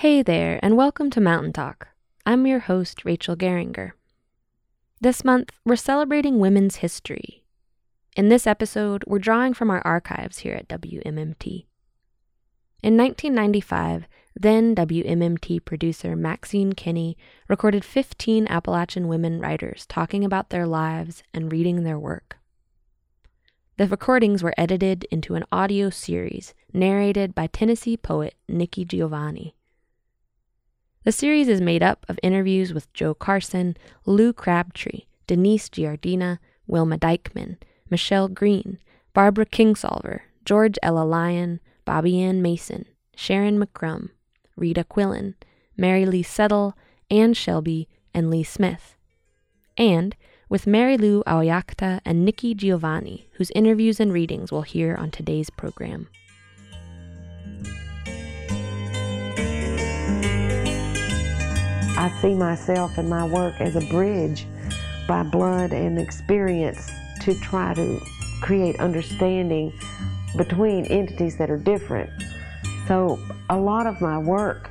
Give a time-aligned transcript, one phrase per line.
[0.00, 1.88] Hey there, and welcome to Mountain Talk.
[2.24, 3.92] I'm your host, Rachel Geringer.
[4.98, 7.44] This month, we're celebrating women's history.
[8.16, 11.66] In this episode, we're drawing from our archives here at WMMT.
[12.82, 20.66] In 1995, then WMMT producer Maxine Kinney recorded 15 Appalachian women writers talking about their
[20.66, 22.38] lives and reading their work.
[23.76, 29.56] The recordings were edited into an audio series narrated by Tennessee poet Nikki Giovanni.
[31.02, 36.98] The series is made up of interviews with Jo Carson, Lou Crabtree, Denise Giardina, Wilma
[36.98, 37.56] Dykeman,
[37.88, 38.78] Michelle Green,
[39.14, 42.84] Barbara Kingsolver, George Ella Lyon, Bobbie Ann Mason,
[43.16, 44.10] Sharyn McCrumb,
[44.56, 45.36] Rita Quillen,
[45.74, 46.76] Mary Lee Settle,
[47.10, 48.94] Anne Shelby, and Lee Smith.
[49.78, 50.14] And
[50.50, 55.48] with Mary Lou Awiakta and Nikki Giovanni, whose interviews and readings we'll hear on today's
[55.48, 56.08] program.
[62.00, 64.46] I see myself and my work as a bridge
[65.06, 68.00] by blood and experience to try to
[68.40, 69.78] create understanding
[70.34, 72.08] between entities that are different.
[72.88, 74.70] So, a lot of my work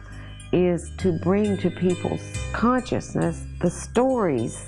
[0.52, 2.20] is to bring to people's
[2.52, 4.66] consciousness the stories,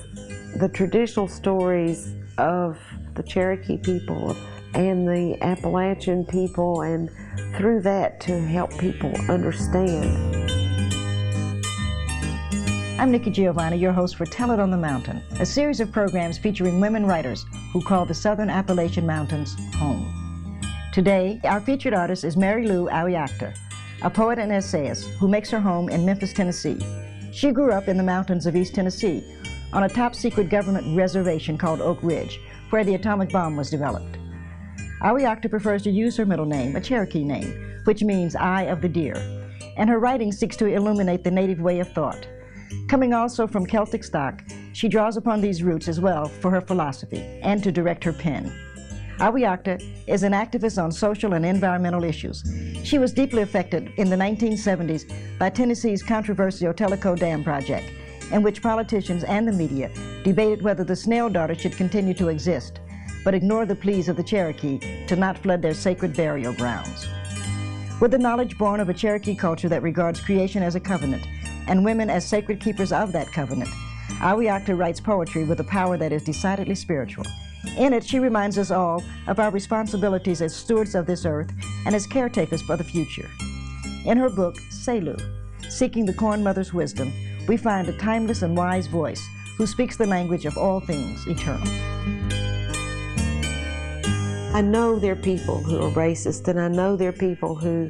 [0.58, 2.78] the traditional stories of
[3.16, 4.38] the Cherokee people
[4.76, 7.10] and the Appalachian people, and
[7.58, 10.61] through that to help people understand.
[13.02, 16.38] I'm Nikki Giovanni, your host for Tell It on the Mountain, a series of programs
[16.38, 20.62] featuring women writers who call the Southern Appalachian Mountains home.
[20.94, 23.58] Today, our featured artist is Mary Lou Awiakta,
[24.04, 26.78] a poet and essayist who makes her home in Memphis, Tennessee.
[27.34, 29.24] She grew up in the mountains of East Tennessee
[29.74, 34.20] on a top secret government reservation called Oak Ridge, where the atomic bomb was developed.
[35.02, 38.90] Awiakta prefers to use her middle name, a Cherokee name, which means Eye of the
[38.90, 39.16] Deer,
[39.76, 42.28] and her writing seeks to illuminate the native way of thought.
[42.88, 47.20] Coming also from Celtic stock, she draws upon these roots as well for her philosophy
[47.42, 48.52] and to direct her pen.
[49.18, 52.44] Awiakta is an activist on social and environmental issues.
[52.84, 57.92] She was deeply affected in the 1970s by Tennessee's controversial Tellico Dam project,
[58.32, 59.92] in which politicians and the media
[60.24, 62.80] debated whether the snail darter should continue to exist,
[63.24, 67.08] but ignored the pleas of the Cherokee to not flood their sacred burial grounds.
[68.00, 71.28] With the knowledge born of a Cherokee culture that regards creation as a covenant
[71.68, 73.70] and women as sacred keepers of that covenant,
[74.20, 77.26] Awiakta writes poetry with a power that is decidedly spiritual.
[77.78, 81.52] In it, she reminds us all of our responsibilities as stewards of this earth
[81.86, 83.30] and as caretakers for the future.
[84.06, 85.20] In her book, Selu,
[85.70, 87.14] Seeking the Corn Mother's Wisdom,
[87.48, 89.26] we find a timeless and wise voice
[89.58, 91.68] who speaks the language of all things eternal.
[94.54, 97.90] I know there are people who are racist, and I know there are people who,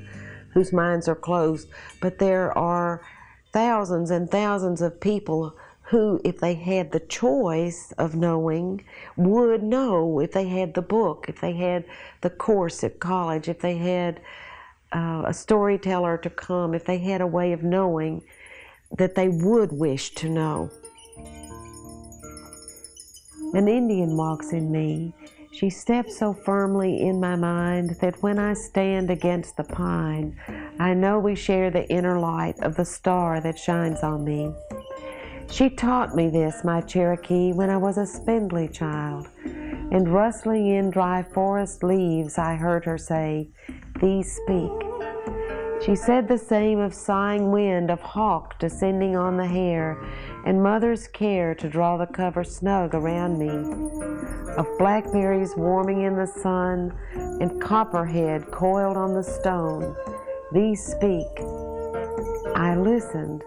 [0.50, 1.70] whose minds are closed,
[2.02, 3.02] but there are
[3.52, 8.84] thousands and thousands of people who, if they had the choice of knowing,
[9.18, 11.84] would know if they had the book, if they had
[12.22, 14.22] the course at college, if they had
[14.94, 18.22] uh, a storyteller to come, if they had a way of knowing
[18.98, 20.70] that they would wish to know.
[23.54, 25.14] An Indian walks in me.
[25.52, 30.40] She steps so firmly in my mind that when I stand against the pine,
[30.80, 34.54] I know we share the inner light of the star that shines on me.
[35.50, 40.90] She taught me this, my Cherokee, when I was a spindly child, and rustling in
[40.90, 43.50] dry forest leaves, I heard her say,
[44.00, 44.91] These speak.
[45.86, 49.98] She said the same of sighing wind, of hawk descending on the hair,
[50.46, 53.50] and mother's care to draw the cover snug around me,
[54.58, 59.96] of blackberries warming in the sun, and copperhead coiled on the stone.
[60.54, 61.28] These speak.
[62.56, 63.44] I listened.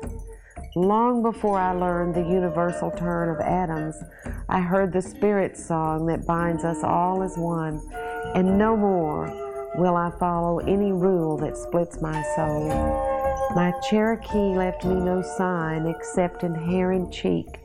[0.74, 3.94] Long before I learned the universal turn of atoms,
[4.48, 7.80] I heard the spirit song that binds us all as one,
[8.34, 9.43] and no more
[9.76, 12.68] will I follow any rule that splits my soul.
[13.54, 17.60] My Cherokee left me no sign except in hair and cheek,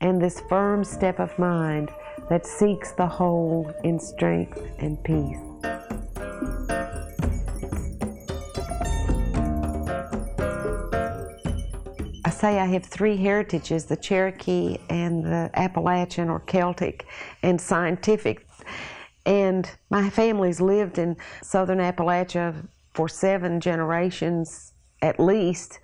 [0.00, 1.90] and this firm step of mind
[2.28, 5.38] that seeks the whole in strength and peace.
[12.24, 17.06] I say I have three heritages the Cherokee and the Appalachian or Celtic
[17.42, 18.47] and scientific.
[19.28, 24.72] And my family's lived in southern Appalachia for seven generations
[25.02, 25.80] at least.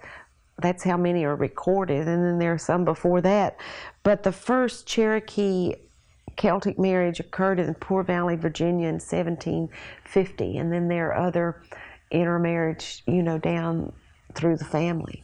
[0.62, 3.58] That's how many are recorded, and then there are some before that.
[4.02, 5.74] But the first Cherokee
[6.36, 11.62] Celtic marriage occurred in Poor Valley, Virginia in 1750, and then there are other
[12.10, 13.92] intermarriage, you know, down
[14.32, 15.22] through the family.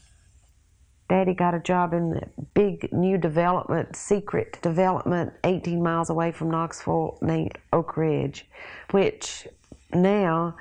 [1.11, 2.23] Daddy got a job in the
[2.55, 8.47] big new development, secret development, 18 miles away from Knoxville named Oak Ridge,
[8.93, 9.49] which
[9.93, 10.55] now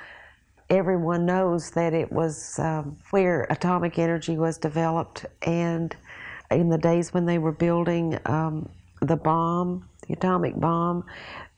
[0.72, 5.28] everyone knows that it was um, where atomic energy was developed.
[5.44, 5.96] And
[6.50, 8.68] in the days when they were building um,
[9.04, 11.06] the bomb, the atomic bomb,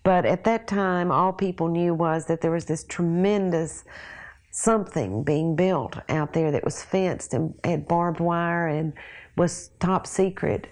[0.03, 3.85] but at that time, all people knew was that there was this tremendous
[4.51, 8.93] something being built out there that was fenced and had barbed wire and
[9.37, 10.67] was top secret.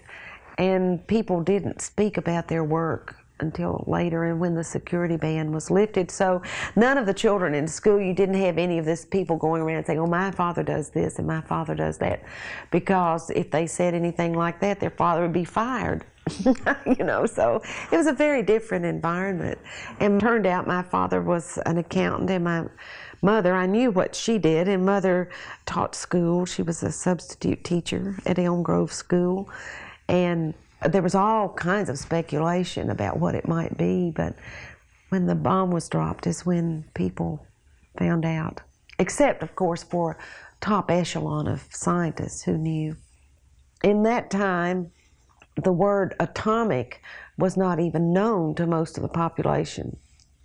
[0.58, 5.72] And people didn't speak about their work until later and when the security ban was
[5.72, 6.12] lifted.
[6.12, 6.42] So
[6.76, 9.86] none of the children in school, you didn't have any of this people going around
[9.86, 12.24] saying, oh, my father does this and my father does that.
[12.72, 16.06] Because if they said anything like that, their father would be fired.
[16.86, 17.62] you know, so
[17.92, 19.58] it was a very different environment.
[20.00, 22.66] And turned out my father was an accountant and my
[23.22, 25.30] mother, I knew what she did, and mother
[25.66, 26.46] taught school.
[26.46, 29.50] She was a substitute teacher at Elm Grove School.
[30.08, 30.54] And
[30.88, 34.36] there was all kinds of speculation about what it might be, but
[35.10, 37.46] when the bomb was dropped is when people
[37.98, 38.62] found out.
[38.98, 40.18] Except, of course, for
[40.62, 42.96] top echelon of scientists who knew.
[43.84, 44.92] In that time,
[45.64, 47.02] the word atomic
[47.38, 49.98] was not even known to most of the population.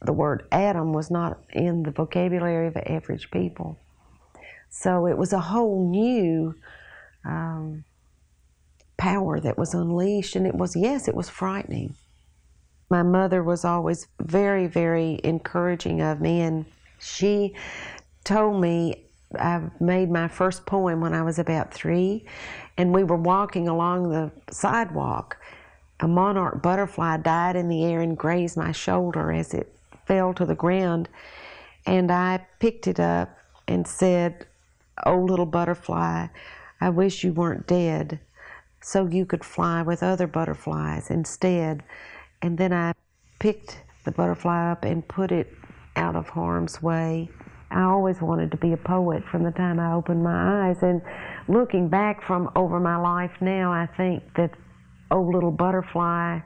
[0.05, 3.79] The word atom was not in the vocabulary of average people.
[4.71, 6.55] So it was a whole new
[7.25, 7.85] um,
[8.97, 11.95] power that was unleashed, and it was, yes, it was frightening.
[12.91, 16.67] My mother was always very, very encouraging of me, and
[16.99, 17.55] she
[18.25, 19.05] told me
[19.39, 22.27] I made my first poem when I was about three,
[22.77, 25.39] and we were walking along the sidewalk.
[26.01, 29.74] A monarch butterfly died in the air and grazed my shoulder as it
[30.07, 31.09] fell to the ground,
[31.87, 34.47] and I picked it up and said,
[35.05, 36.29] Oh, little butterfly,
[36.81, 38.21] I wish you weren't dead
[38.81, 41.83] so you could fly with other butterflies instead.
[42.43, 42.93] And then I
[43.39, 45.53] picked the butterfly up and put it
[45.97, 47.31] out of harm's way.
[47.71, 50.83] I always wanted to be a poet from the time I opened my eyes.
[50.83, 51.01] And
[51.49, 54.51] looking back from over my life now, I think that
[55.11, 56.41] Oh Little Butterfly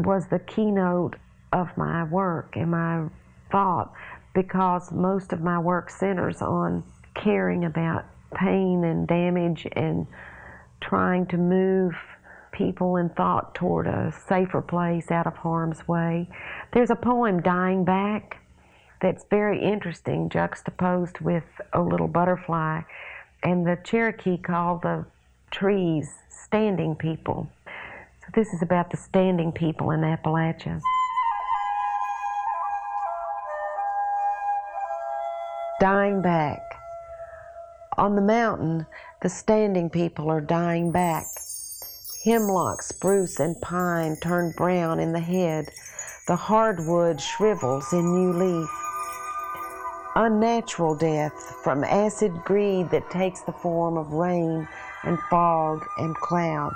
[0.00, 1.16] was the keynote
[1.52, 3.06] of my work and my
[3.50, 3.92] thought
[4.34, 8.04] because most of my work centers on caring about
[8.34, 10.06] pain and damage and
[10.80, 11.94] trying to move
[12.52, 16.28] people and thought toward a safer place out of harm's way.
[16.72, 18.38] There's a poem, Dying Back,
[19.00, 22.82] that's very interesting, juxtaposed with A Little Butterfly.
[23.42, 25.06] And the Cherokee call the
[25.50, 27.50] trees standing people.
[28.20, 30.80] So this is about the standing people in Appalachia.
[35.80, 36.76] Dying back.
[37.96, 38.84] On the mountain,
[39.22, 41.24] the standing people are dying back.
[42.22, 45.70] Hemlock, spruce, and pine turn brown in the head.
[46.26, 48.68] The hardwood shrivels in new leaf.
[50.16, 51.32] Unnatural death
[51.64, 54.68] from acid greed that takes the form of rain
[55.04, 56.74] and fog and cloud.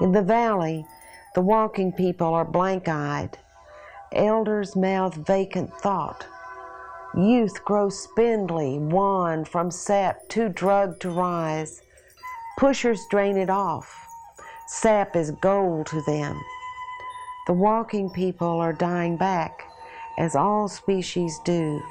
[0.00, 0.86] In the valley,
[1.34, 3.36] the walking people are blank eyed.
[4.12, 6.26] Elders mouth vacant thought.
[7.14, 11.82] Youth grows spindly, wan, from sap too drugged to rise.
[12.56, 14.06] Pushers drain it off.
[14.68, 16.40] Sap is gold to them.
[17.46, 19.64] The walking people are dying back,
[20.18, 21.82] as all species do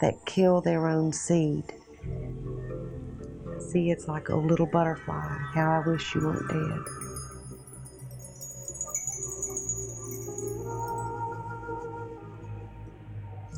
[0.00, 1.72] that kill their own seed.
[3.60, 5.38] See, it's like a little butterfly.
[5.54, 7.05] How I wish you weren't dead.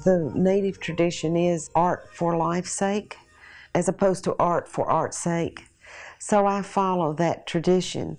[0.01, 3.17] The native tradition is art for life's sake
[3.75, 5.67] as opposed to art for art's sake.
[6.19, 8.19] So I follow that tradition.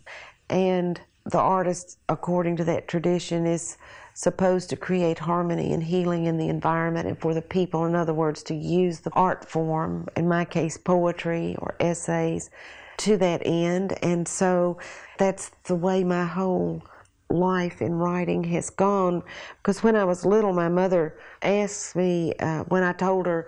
[0.49, 3.77] And the artist, according to that tradition, is
[4.13, 7.85] supposed to create harmony and healing in the environment and for the people.
[7.85, 12.49] In other words, to use the art form, in my case, poetry or essays,
[12.97, 13.97] to that end.
[14.03, 14.77] And so
[15.17, 16.83] that's the way my whole
[17.29, 19.23] life in writing has gone.
[19.57, 23.47] Because when I was little, my mother asked me, uh, when I told her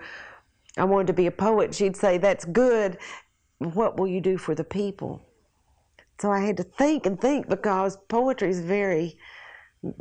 [0.76, 2.98] I wanted to be a poet, she'd say, That's good.
[3.58, 5.22] What will you do for the people?
[6.18, 9.18] So I had to think and think because poetry is very,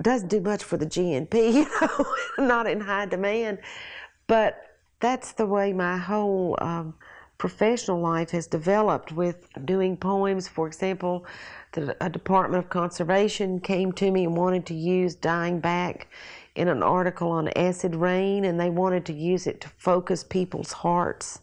[0.01, 3.59] doesn't do much for the GNP, you know, not in high demand.
[4.27, 4.61] But
[4.99, 6.93] that's the way my whole um,
[7.41, 10.47] professional life has developed with doing poems.
[10.47, 11.25] For example,
[11.71, 16.07] the a Department of Conservation came to me and wanted to use dying back
[16.53, 20.71] in an article on acid rain, and they wanted to use it to focus people's
[20.71, 21.39] hearts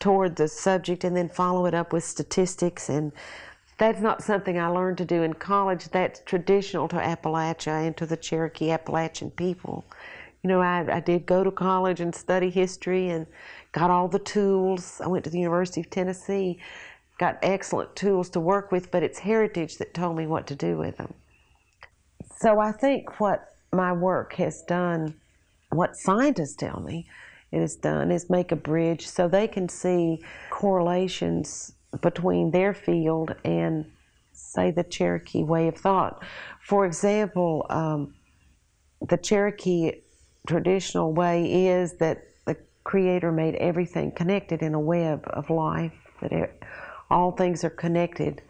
[0.00, 3.12] toward the subject and then follow it up with statistics and
[3.76, 5.88] that's not something I learned to do in college.
[5.90, 9.84] That's traditional to Appalachia and to the Cherokee Appalachian people.
[10.42, 13.26] You know, I, I did go to college and study history and
[13.78, 15.00] got all the tools.
[15.00, 16.58] I went to the University of Tennessee,
[17.18, 20.76] got excellent tools to work with, but it's heritage that told me what to do
[20.76, 21.14] with them.
[22.40, 25.14] So I think what my work has done,
[25.70, 27.06] what scientists tell me
[27.52, 33.34] it has done, is make a bridge so they can see correlations between their field
[33.44, 33.86] and,
[34.32, 36.22] say, the Cherokee way of thought.
[36.62, 38.14] For example, um,
[39.08, 39.92] the Cherokee
[40.46, 42.24] traditional way is that
[42.88, 45.92] Creator made everything connected in a web of life,
[46.22, 46.62] that it,
[47.10, 48.40] all things are connected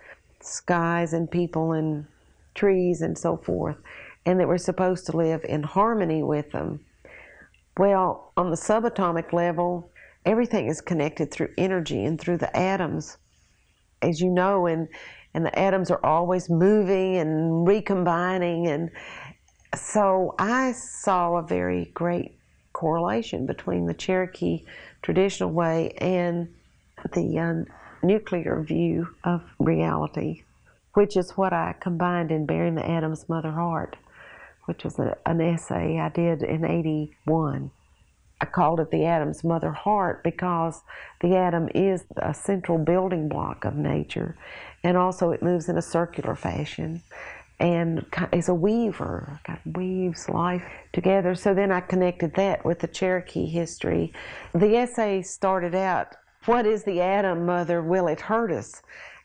[0.40, 2.07] skies and people and
[2.54, 3.78] trees and so forth,
[4.25, 6.78] and that we're supposed to live in harmony with them.
[7.76, 9.90] Well, on the subatomic level,
[10.25, 13.16] everything is connected through energy and through the atoms
[14.02, 14.87] as you know, and
[15.35, 18.90] and the atoms are always moving and recombining, and
[19.75, 22.38] so I saw a very great
[22.78, 24.64] correlation between the Cherokee
[25.02, 26.54] traditional way and
[27.12, 30.44] the uh, nuclear view of reality,
[30.94, 33.97] which is what I combined in Baring the Atom's Mother Heart,
[34.66, 37.73] which was a, an essay I did in 81.
[38.40, 40.82] I called it the atom's mother heart because
[41.20, 44.37] the atom is a central building block of nature,
[44.85, 47.02] and also it moves in a circular fashion
[47.60, 51.34] and is a weaver, of weaves life together.
[51.34, 54.12] So then I connected that with the Cherokee history.
[54.54, 57.82] The essay started out, What is the atom, mother?
[57.82, 58.82] Will it hurt us?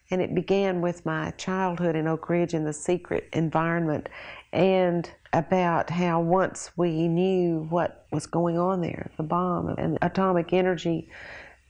[0.10, 4.10] And it began with my childhood in Oak Ridge in the secret environment
[4.52, 10.54] and about how once we knew what was going on there, the bomb and atomic
[10.54, 11.10] energy,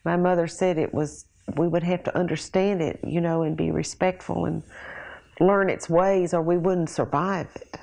[0.03, 3.71] my mother said it was, we would have to understand it, you know, and be
[3.71, 4.63] respectful and
[5.39, 7.79] learn its ways or we wouldn't survive it.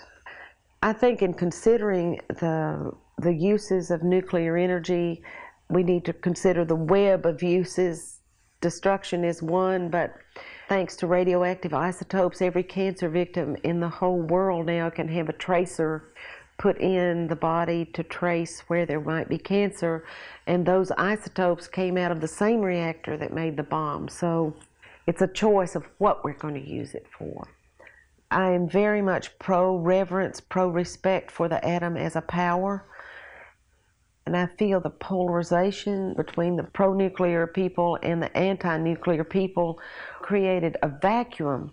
[0.82, 5.22] I think in considering the, the uses of nuclear energy,
[5.68, 8.20] we need to consider the web of uses.
[8.60, 10.14] Destruction is one, but
[10.70, 15.32] Thanks to radioactive isotopes, every cancer victim in the whole world now can have a
[15.32, 16.12] tracer
[16.58, 20.04] put in the body to trace where there might be cancer.
[20.46, 24.06] And those isotopes came out of the same reactor that made the bomb.
[24.06, 24.54] So
[25.06, 27.48] it's a choice of what we're going to use it for.
[28.30, 32.84] I am very much pro reverence, pro respect for the atom as a power.
[34.26, 39.80] And I feel the polarization between the pro nuclear people and the anti nuclear people
[40.20, 41.72] created a vacuum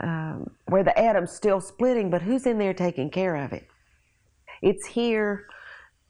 [0.00, 3.68] um, where the atom's still splitting, but who's in there taking care of it?
[4.62, 5.46] It's here,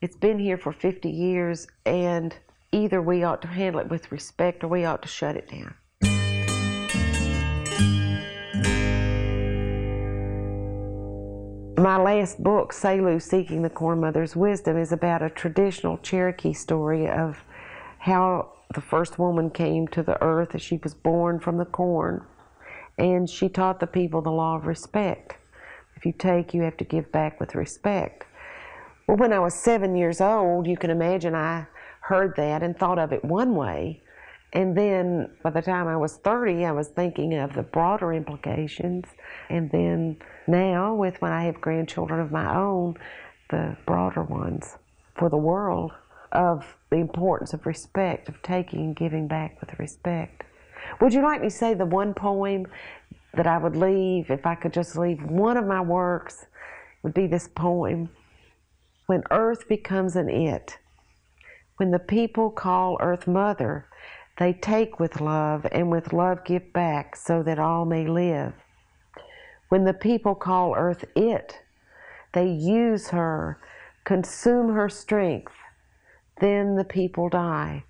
[0.01, 2.35] it's been here for 50 years, and
[2.73, 5.75] either we ought to handle it with respect or we ought to shut it down.
[11.89, 17.09] My last book, Selu Seeking the Corn Mother's Wisdom, is about a traditional Cherokee story
[17.09, 17.43] of
[18.01, 22.27] how the first woman came to the earth as she was born from the corn.
[22.99, 25.39] And she taught the people the law of respect.
[25.97, 28.27] If you take, you have to give back with respect.
[29.07, 31.69] Well, when I was seven years old, you can imagine I
[32.03, 34.03] heard that and thought of it one way.
[34.53, 39.07] And then by the time I was 30, I was thinking of the broader implications.
[39.49, 40.19] And then
[40.49, 42.97] now, with when I have grandchildren of my own,
[43.51, 44.77] the broader ones
[45.17, 45.93] for the world
[46.33, 50.45] of the importance of respect, of taking and giving back with respect.
[51.01, 52.67] Would you like me to say the one poem
[53.35, 56.47] that I would leave if I could just leave one of my works?
[57.03, 58.11] Would be this poem.
[59.07, 60.79] When earth becomes an it,
[61.77, 63.87] when the people call earth mother,
[64.39, 68.53] they take with love and with love give back so that all may live.
[69.69, 71.61] When the people call earth it,
[72.33, 73.61] they use her,
[74.05, 75.53] consume her strength,
[76.41, 77.85] then the people die.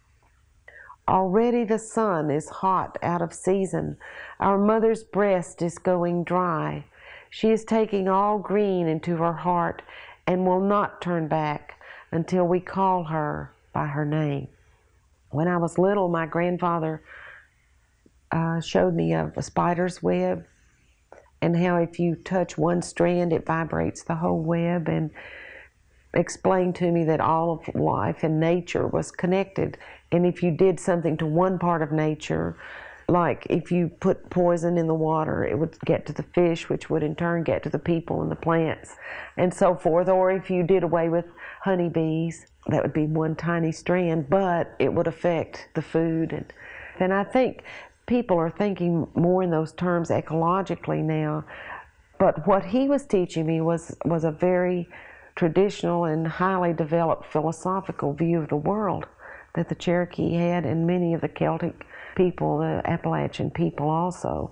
[1.08, 3.96] Already the sun is hot out of season.
[4.40, 6.84] Our mother's breast is going dry.
[7.30, 9.82] She is taking all green into her heart
[10.26, 11.80] and will not turn back
[12.10, 14.48] until we call her by her name.
[15.30, 17.02] When I was little, my grandfather
[18.30, 20.44] uh, showed me of a spider's web
[21.40, 25.10] and how if you touch one strand, it vibrates the whole web, and
[26.14, 29.78] explained to me that all of life and nature was connected.
[30.10, 32.56] And if you did something to one part of nature,
[33.08, 36.90] like if you put poison in the water, it would get to the fish, which
[36.90, 38.96] would in turn get to the people and the plants,
[39.36, 40.08] and so forth.
[40.08, 41.26] Or if you did away with
[41.62, 46.32] honeybees, that would be one tiny strand, but it would affect the food.
[46.32, 46.52] And,
[46.98, 47.62] and I think
[48.08, 51.44] people are thinking more in those terms ecologically now.
[52.18, 54.88] But what he was teaching me was, was a very
[55.36, 59.06] traditional and highly developed philosophical view of the world
[59.54, 61.84] that the Cherokee had and many of the Celtic
[62.16, 64.50] people, the Appalachian people also.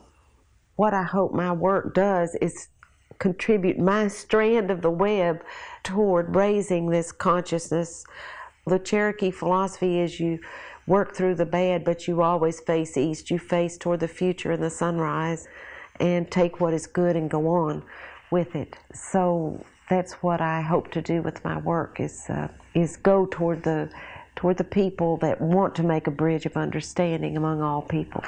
[0.76, 2.68] What I hope my work does is
[3.18, 5.42] contribute my strand of the web
[5.82, 8.04] toward raising this consciousness.
[8.66, 10.38] The Cherokee philosophy is you
[10.86, 13.30] work through the bad, but you always face east.
[13.30, 15.48] You face toward the future and the sunrise
[16.00, 17.82] and take what is good and go on
[18.30, 18.76] with it.
[18.92, 23.62] So that's what I hope to do with my work is uh, is go toward
[23.62, 23.88] the
[24.34, 28.22] toward the people that want to make a bridge of understanding among all people.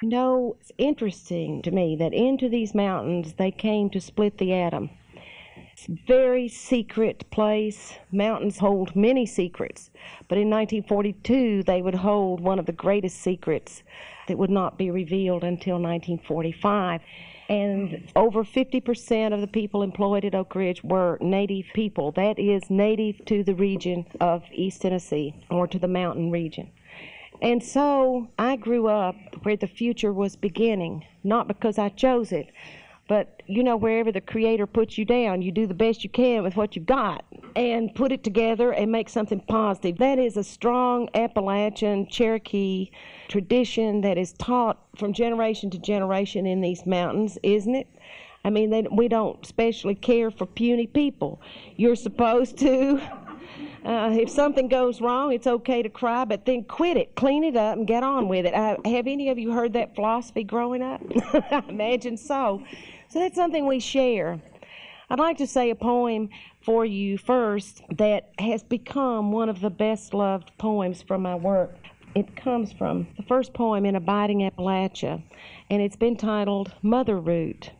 [0.00, 4.54] You know, it's interesting to me that into these mountains they came to split the
[4.54, 4.90] atom.
[5.72, 7.94] It's a very secret place.
[8.12, 9.90] Mountains hold many secrets,
[10.28, 13.82] but in 1942 they would hold one of the greatest secrets
[14.28, 17.00] that would not be revealed until 1945.
[17.48, 22.12] And over 50% of the people employed at Oak Ridge were native people.
[22.12, 26.70] That is, native to the region of East Tennessee or to the mountain region.
[27.40, 32.50] And so I grew up where the future was beginning, not because I chose it,
[33.08, 36.42] but you know, wherever the Creator puts you down, you do the best you can
[36.42, 37.24] with what you've got
[37.56, 39.96] and put it together and make something positive.
[39.98, 42.90] That is a strong Appalachian Cherokee
[43.28, 47.88] tradition that is taught from generation to generation in these mountains, isn't it?
[48.44, 51.40] I mean, they, we don't especially care for puny people.
[51.76, 53.00] You're supposed to
[53.88, 57.56] uh, if something goes wrong, it's okay to cry, but then quit it, clean it
[57.56, 58.52] up, and get on with it.
[58.52, 61.00] Uh, have any of you heard that philosophy growing up?
[61.50, 62.62] I imagine so.
[63.08, 64.38] So that's something we share.
[65.08, 66.28] I'd like to say a poem
[66.60, 71.74] for you first that has become one of the best loved poems from my work.
[72.14, 75.22] It comes from the first poem in Abiding Appalachia,
[75.70, 77.70] and it's been titled Mother Root.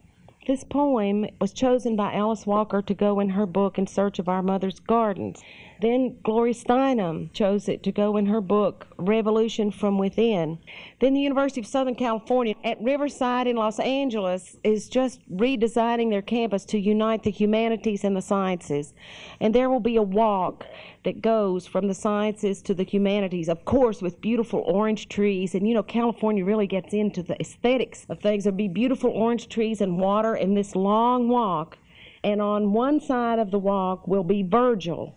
[0.46, 4.30] This poem was chosen by Alice Walker to go in her book In Search of
[4.30, 5.42] Our Mother's Gardens.
[5.80, 10.58] Then Gloria Steinem chose it to go in her book, Revolution from Within.
[10.98, 16.22] Then the University of Southern California at Riverside in Los Angeles is just redesigning their
[16.22, 18.92] campus to unite the humanities and the sciences.
[19.38, 20.66] And there will be a walk
[21.04, 25.54] that goes from the sciences to the humanities, of course, with beautiful orange trees.
[25.54, 28.42] And you know, California really gets into the aesthetics of things.
[28.42, 31.78] There'll be beautiful orange trees and water in this long walk.
[32.24, 35.14] And on one side of the walk will be Virgil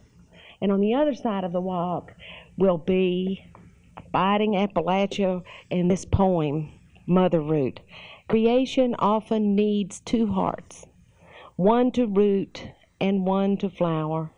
[0.61, 2.13] and on the other side of the walk
[2.57, 3.43] will be
[3.97, 6.71] Abiding Appalachia and this poem,
[7.07, 7.79] Mother Root.
[8.29, 10.85] Creation often needs two hearts
[11.55, 12.69] one to root
[12.99, 14.31] and one to flower,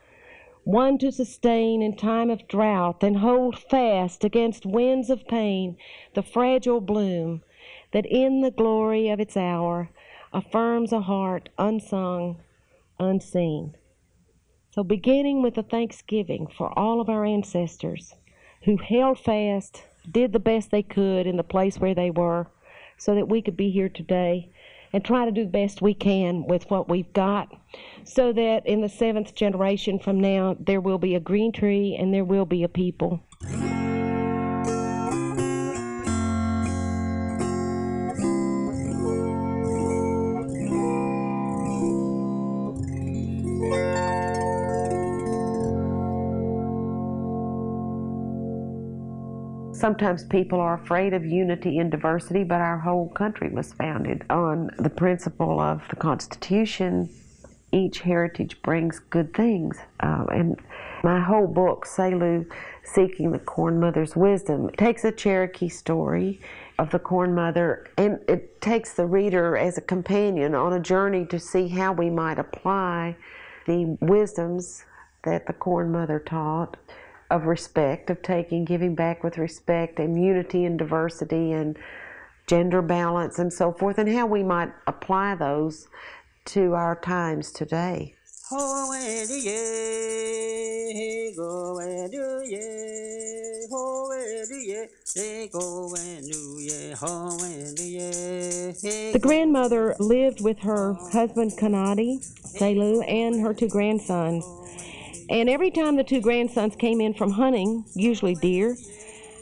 [0.64, 5.78] one to sustain in time of drought and hold fast against winds of pain
[6.14, 7.42] the fragile bloom
[7.92, 9.90] that in the glory of its hour
[10.32, 12.38] affirms a heart unsung,
[13.00, 13.76] unseen.
[14.74, 18.16] So, beginning with a thanksgiving for all of our ancestors
[18.64, 22.48] who held fast, did the best they could in the place where they were,
[22.98, 24.50] so that we could be here today
[24.92, 27.56] and try to do the best we can with what we've got,
[28.04, 32.12] so that in the seventh generation from now, there will be a green tree and
[32.12, 33.22] there will be a people.
[49.84, 54.72] Sometimes people are afraid of unity and diversity, but our whole country was founded on
[54.80, 57.10] the principle of the Constitution.
[57.74, 59.78] Each heritage brings good things.
[60.00, 60.58] Uh, and
[61.04, 62.50] my whole book, Selu
[62.86, 66.40] Seeking the Corn Mother's Wisdom, takes a Cherokee story
[66.80, 71.26] of the Corn Mother and it takes the reader as a companion on a journey
[71.26, 73.18] to see how we might apply
[73.68, 74.86] the wisdoms
[75.26, 76.78] that the Corn Mother taught
[77.30, 81.78] of respect, of taking, giving back with respect, and unity and diversity and
[82.48, 85.88] gender balance and so forth, and how we might apply those
[86.46, 88.16] to our times today.
[88.50, 95.90] ho we du ye, hey go we du ye, ho we du ye, hey go
[95.92, 98.74] we du ye, ho we du ye.
[98.82, 102.20] hey The grandmother lived with her husband Kanati,
[102.60, 104.46] Selu, and her two grandsons.
[105.30, 108.76] And every time the two grandsons came in from hunting, usually deer,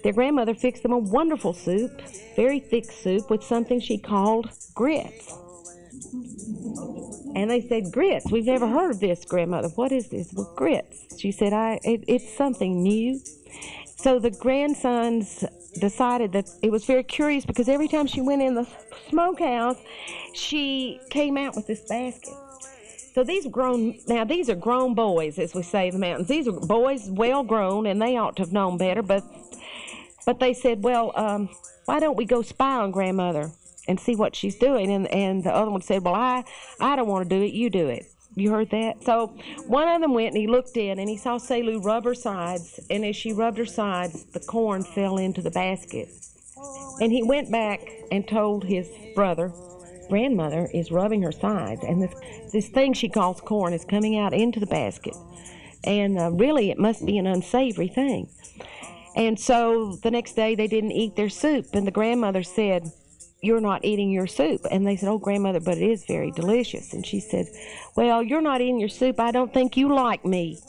[0.04, 2.02] their grandmother fixed them a wonderful soup,
[2.36, 5.34] very thick soup with something she called grits.
[7.36, 9.70] And they said, Grits, we've never heard of this, grandmother.
[9.70, 10.34] What is this?
[10.34, 11.18] Well, grits.
[11.18, 13.20] She said, I, it, it's something new.
[13.96, 15.44] So the grandsons
[15.80, 18.68] decided that it was very curious because every time she went in the
[19.10, 19.78] smokehouse,
[20.34, 22.34] she came out with this basket.
[23.14, 26.28] So these grown now these are grown boys, as we say in the mountains.
[26.28, 29.02] These are boys well grown, and they ought to have known better.
[29.02, 29.24] But
[30.26, 31.50] but they said, well, um,
[31.86, 33.52] why don't we go spy on grandmother
[33.88, 34.92] and see what she's doing?
[34.92, 36.44] And and the other one said, well, I
[36.80, 37.54] I don't want to do it.
[37.54, 38.06] You do it.
[38.36, 39.04] You heard that?
[39.04, 39.28] So
[39.68, 42.80] one of them went and he looked in and he saw Selu rub her sides,
[42.90, 46.08] and as she rubbed her sides, the corn fell into the basket.
[47.02, 49.52] And he went back and told his brother,
[50.12, 52.14] grandmother is rubbing her sides, and this
[52.52, 55.16] this thing she calls corn is coming out into the basket,
[55.86, 58.28] and uh, really it must be an unsavory thing.
[59.16, 62.92] And so the next day they didn't eat their soup, and the grandmother said,
[63.42, 66.94] "You're not eating your soup." And they said, "Oh, grandmother, but it is very delicious."
[66.94, 67.46] And she said,
[67.96, 69.18] "Well, you're not eating your soup.
[69.18, 70.60] I don't think you like me."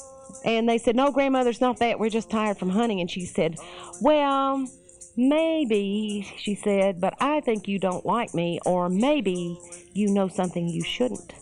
[0.45, 1.99] And they said, "No, grandmother's not that.
[1.99, 3.57] We're just tired from hunting." And she said,
[4.01, 4.69] "Well."
[5.17, 9.59] Maybe, she said, but I think you don't like me, or maybe
[9.93, 11.35] you know something you shouldn't.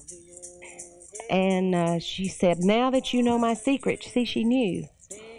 [1.31, 4.89] And uh, she said, Now that you know my secret, see, she knew.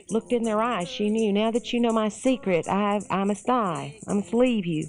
[0.10, 1.34] Looked in their eyes, she knew.
[1.34, 4.00] Now that you know my secret, I, I must die.
[4.08, 4.88] I must leave you.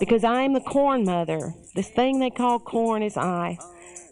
[0.00, 1.54] Because I am the corn mother.
[1.74, 3.58] This thing they call corn is I.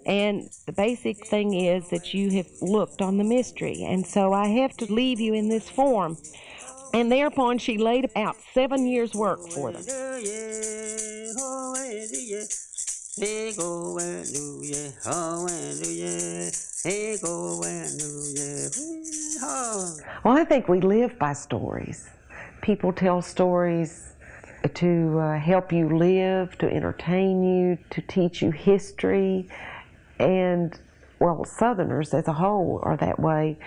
[0.06, 3.84] And the basic thing is that you have looked on the mystery.
[3.84, 6.18] And so I have to leave you in this form.
[6.92, 9.82] And thereupon she laid out seven years' work for them.
[20.24, 22.08] Well, I think we live by stories.
[22.62, 24.12] People tell stories
[24.74, 29.48] to uh, help you live, to entertain you, to teach you history.
[30.18, 30.78] And,
[31.18, 33.58] well, Southerners as a whole are that way.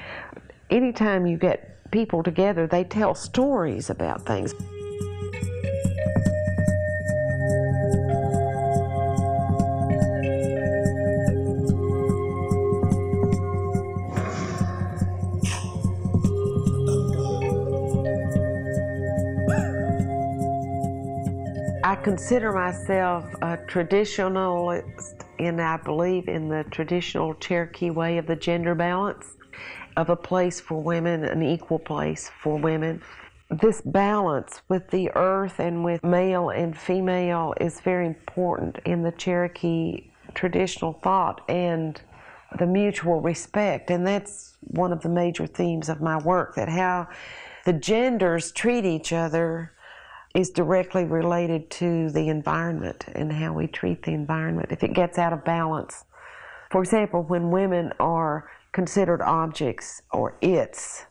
[0.70, 4.56] Anytime you get people together, they tell stories about things.
[21.84, 28.36] I consider myself a traditionalist, and I believe in the traditional Cherokee way of the
[28.36, 29.38] gender balance,
[29.96, 33.02] of a place for women, an equal place for women.
[33.50, 39.12] This balance with the earth and with male and female is very important in the
[39.12, 42.02] Cherokee traditional thought and
[42.58, 43.90] the mutual respect.
[43.90, 47.08] And that's one of the major themes of my work that how
[47.66, 49.72] the genders treat each other
[50.34, 54.72] is directly related to the environment and how we treat the environment.
[54.72, 56.06] If it gets out of balance,
[56.72, 61.06] for example, when women are considered objects or its,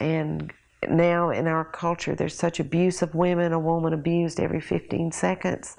[0.00, 0.52] and
[0.88, 5.76] now in our culture there's such abuse of women, a woman abused every 15 seconds.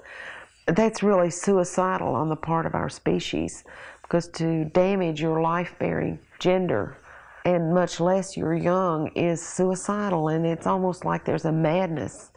[0.66, 3.62] That's really suicidal on the part of our species
[4.02, 6.96] because to damage your life bearing gender
[7.44, 12.30] and much less your young is suicidal and it's almost like there's a madness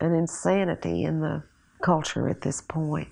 [0.00, 1.42] an insanity in the
[1.82, 3.08] culture at this point.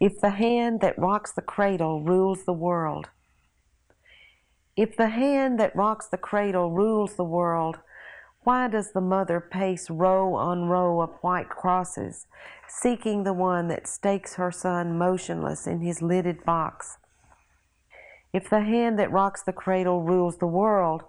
[0.00, 3.08] If the hand that rocks the cradle rules the world,
[4.76, 7.78] if the hand that rocks the cradle rules the world,
[8.44, 12.26] why does the mother pace row on row of white crosses,
[12.68, 16.98] seeking the one that stakes her son motionless in his lidded box?
[18.32, 21.04] If the hand that rocks the cradle rules the world,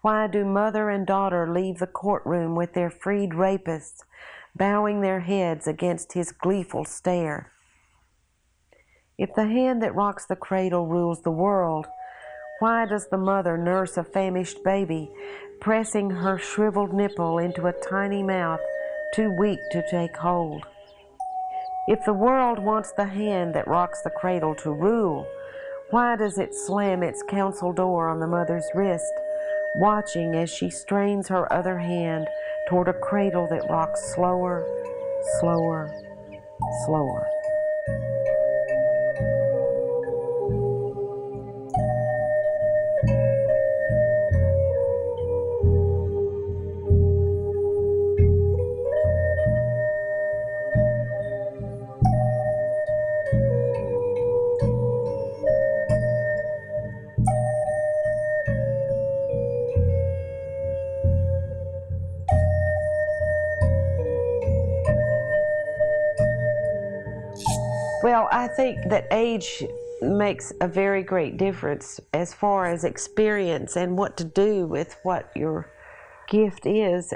[0.00, 4.02] why do mother and daughter leave the courtroom with their freed rapists,
[4.56, 7.52] bowing their heads against his gleeful stare?
[9.18, 11.86] If the hand that rocks the cradle rules the world,
[12.62, 15.10] why does the mother nurse a famished baby,
[15.60, 18.60] pressing her shriveled nipple into a tiny mouth
[19.16, 20.64] too weak to take hold?
[21.88, 25.26] If the world wants the hand that rocks the cradle to rule,
[25.90, 29.12] why does it slam its council door on the mother's wrist,
[29.78, 32.28] watching as she strains her other hand
[32.68, 34.64] toward a cradle that rocks slower,
[35.40, 35.90] slower,
[36.86, 37.26] slower?
[68.22, 69.64] Well, I think that age
[70.00, 75.32] makes a very great difference as far as experience and what to do with what
[75.34, 75.68] your
[76.28, 77.12] gift is.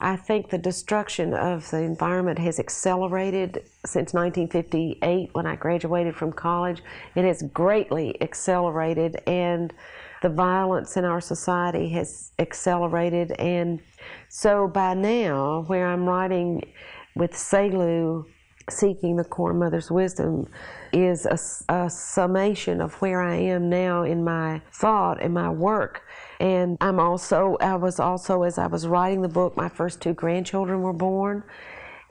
[0.00, 6.32] I think the destruction of the environment has accelerated since 1958 when I graduated from
[6.32, 6.82] college.
[7.14, 9.72] It has greatly accelerated, and
[10.20, 13.30] the violence in our society has accelerated.
[13.38, 13.80] And
[14.28, 16.72] so by now, where I'm writing
[17.14, 18.24] with Selu,
[18.70, 20.48] Seeking the Corn Mother's Wisdom,
[20.92, 21.38] is a,
[21.72, 26.02] a summation of where I am now in my thought and my work.
[26.40, 30.14] And I'm also, I was also, as I was writing the book, my first two
[30.14, 31.44] grandchildren were born.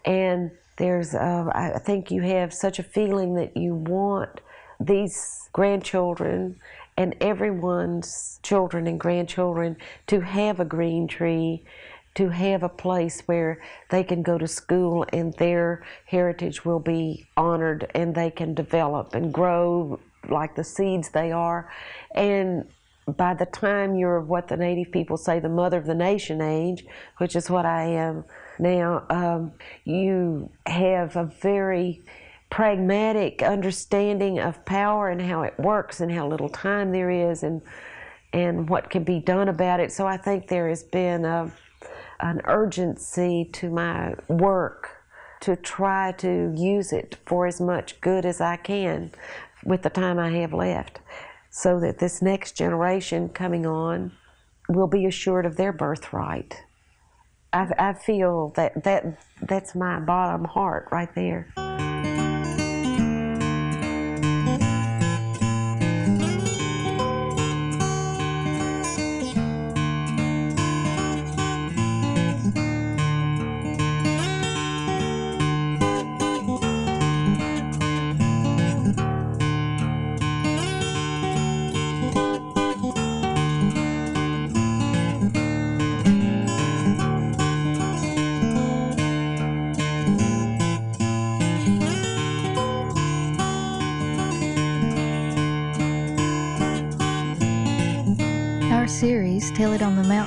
[0.06, 4.42] And there's, uh, I think you have such a feeling that you want
[4.80, 6.56] these grandchildren
[6.96, 11.64] and everyone's children and grandchildren to have a green tree,
[12.16, 17.28] to have a place where they can go to school and their heritage will be
[17.38, 21.72] honored and they can develop and grow like the seeds they are.
[22.14, 22.68] And
[23.08, 26.86] by the time you're what the native people say the mother of the nation age,
[27.18, 28.26] which is what I am
[28.58, 29.54] now, um,
[29.86, 32.02] you have a very
[32.50, 37.62] pragmatic understanding of power and how it works and how little time there is and
[38.32, 39.92] and what can be done about it.
[39.92, 41.52] So I think there has been a,
[42.20, 44.90] an urgency to my work
[45.42, 49.12] to try to use it for as much good as I can
[49.64, 51.00] with the time I have left
[51.50, 54.12] so that this next generation coming on
[54.68, 56.64] will be assured of their birthright.
[57.52, 61.52] I, I feel that, that that's my bottom heart right there.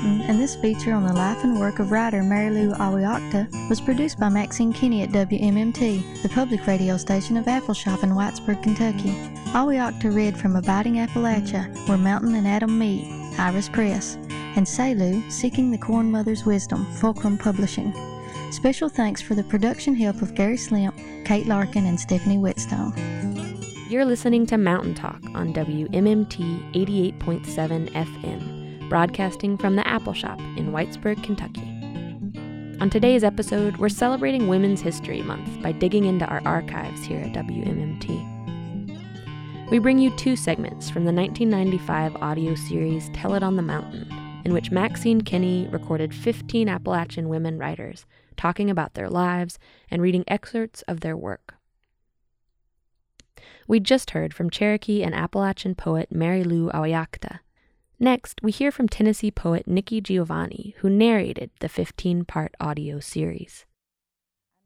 [0.03, 3.81] Mountain, and this feature on the life and work of writer Mary Lou Awiakta was
[3.81, 9.11] produced by Maxine Kinney at WMMT, the public radio station of Appalshop in Whitesburg, Kentucky.
[9.53, 14.17] Awiakta read from Abiding Appalachia, Where Mountain and Atom Meet, Iris Press,
[14.57, 17.93] and Selu, Seeking the Corn Mother's Wisdom, Fulcrum Publishing.
[18.51, 22.93] Special thanks for the production help of Gary Slimp, Kate Larkin, and Stephanie Whitstone.
[23.89, 28.62] You're listening to Mountain Talk on WMMT 88.7 FM
[28.93, 31.67] broadcasting from the Appalshop in Whitesburg, Kentucky.
[32.79, 37.33] On today's episode, we're celebrating Women's History Month by digging into our archives here at
[37.33, 38.11] WMMT.
[39.71, 44.13] We bring you two segments from the 1995 audio series Tell It on the Mountain,
[44.45, 48.05] in which Maxine Kinney recorded 15 Appalachian women writers
[48.37, 49.59] talking about their lives
[49.91, 51.55] and reading excerpts of their work.
[53.67, 57.39] We just heard from Cherokee and Appalachian poet Mary Lou Awiakta
[58.03, 63.65] Next, we hear from Tennessee poet Nikki Giovanni, who narrated the 15 part audio series.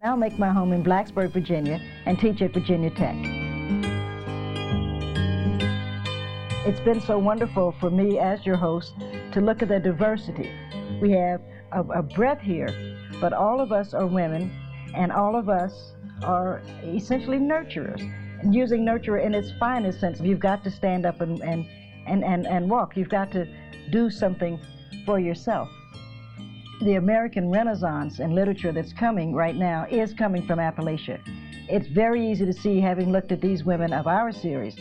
[0.02, 3.14] I now make my home in Blacksburg, Virginia, and teach at Virginia Tech.
[6.66, 8.94] It's been so wonderful for me as your host
[9.32, 10.50] to look at the diversity.
[11.02, 12.70] We have a, a breadth here,
[13.20, 14.50] but all of us are women,
[14.94, 18.00] and all of us are essentially nurturers.
[18.40, 21.66] And using nurturer in its finest sense, you've got to stand up and, and
[22.06, 22.96] and, and, and walk.
[22.96, 23.46] You've got to
[23.90, 24.60] do something
[25.04, 25.68] for yourself.
[26.82, 31.20] The American Renaissance in literature that's coming right now is coming from Appalachia.
[31.68, 34.76] It's very easy to see, having looked at these women of our series,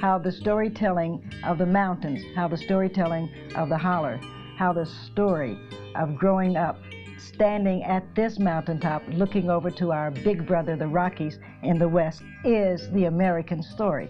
[0.00, 4.20] how the storytelling of the mountains, how the storytelling of the holler,
[4.56, 5.58] how the story
[5.96, 6.78] of growing up,
[7.18, 12.22] standing at this mountaintop, looking over to our big brother, the Rockies, in the west,
[12.44, 14.08] is the American story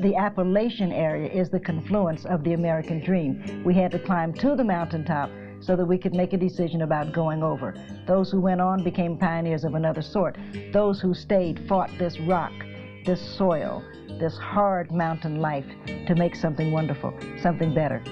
[0.00, 3.62] the Appalachian area is the confluence of the American dream.
[3.64, 5.30] We had to climb to the mountaintop
[5.60, 7.74] so that we could make a decision about going over.
[8.06, 10.36] Those who went on became pioneers of another sort.
[10.72, 12.52] Those who stayed fought this rock,
[13.06, 13.82] this soil,
[14.18, 18.02] this hard mountain life to make something wonderful, something better.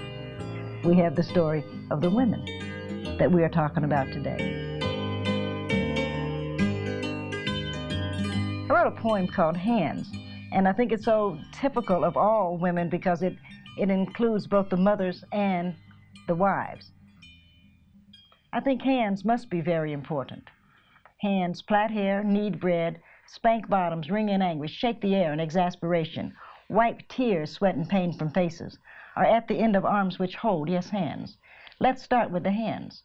[0.84, 4.78] We have the story of the women that we are talking about today.
[8.68, 10.08] I wrote a poem called Hands.
[10.52, 13.36] And I think it's so typical of all women because it,
[13.78, 15.74] it includes both the mothers and
[16.26, 16.92] the wives.
[18.52, 20.50] I think hands must be very important.
[21.22, 26.34] Hands, plait hair, knead bread, spank bottoms, wring in anguish, shake the air in exasperation,
[26.68, 28.78] wipe tears, sweat, and pain from faces,
[29.16, 31.38] are at the end of arms which hold, yes, hands.
[31.80, 33.04] Let's start with the hands.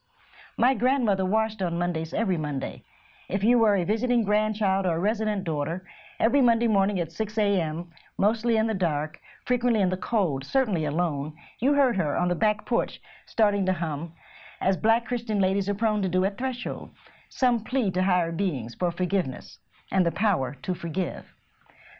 [0.57, 2.83] My grandmother washed on Mondays every Monday.
[3.29, 5.85] If you were a visiting grandchild or a resident daughter,
[6.19, 10.85] every Monday morning at 6 a.m., mostly in the dark, frequently in the cold, certainly
[10.85, 14.11] alone, you heard her on the back porch starting to hum,
[14.59, 16.89] as black Christian ladies are prone to do at threshold,
[17.29, 19.59] some plea to higher beings for forgiveness
[19.91, 21.23] and the power to forgive.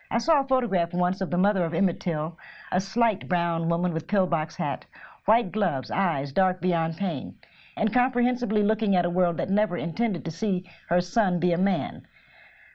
[0.10, 2.40] I saw a photograph once of the mother of Emmett Till,
[2.72, 4.86] a slight brown woman with pillbox hat,
[5.26, 7.36] white gloves, eyes dark beyond pain,
[7.76, 11.58] and comprehensively looking at a world that never intended to see her son be a
[11.58, 12.08] man.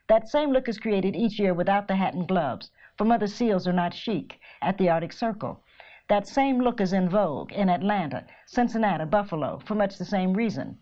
[0.09, 3.69] That same look is created each year without the hat and gloves, for mother seals
[3.69, 5.63] are not chic, at the Arctic Circle.
[6.09, 10.79] That same look is in vogue in Atlanta, Cincinnati, Buffalo, for much the same reason.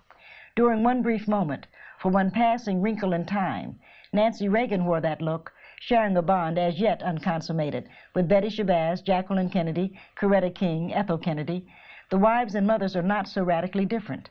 [0.56, 1.66] During one brief moment,
[1.98, 3.78] for one passing wrinkle in time,
[4.12, 9.50] Nancy Reagan wore that look, sharing a bond as yet unconsummated with Betty Shabazz, Jacqueline
[9.50, 11.66] Kennedy, Coretta King, Ethel Kennedy.
[12.08, 14.30] The wives and mothers are not so radically different.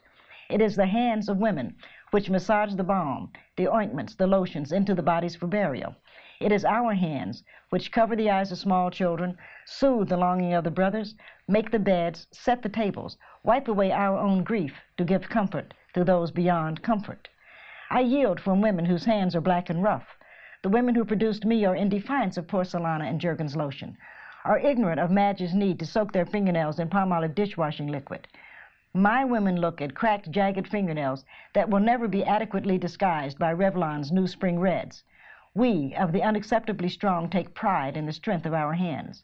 [0.50, 1.76] It is the hands of women
[2.12, 5.96] which massage the balm, the ointments, the lotions into the bodies for burial.
[6.40, 10.64] It is our hands which cover the eyes of small children, soothe the longing of
[10.64, 11.16] the brothers,
[11.48, 16.04] make the beds, set the tables, wipe away our own grief to give comfort to
[16.04, 17.28] those beyond comfort.
[17.90, 20.18] I yield from women whose hands are black and rough,
[20.62, 23.98] the women who produced me are in defiance of Porcelana and Jergens lotion,
[24.46, 28.28] are ignorant of Madge's need to soak their fingernails in Palmolive dishwashing liquid.
[28.94, 31.24] My women look at cracked, jagged fingernails
[31.54, 35.04] that will never be adequately disguised by Revlon's new spring reds.
[35.54, 39.24] We, of the unacceptably strong, take pride in the strength of our hands.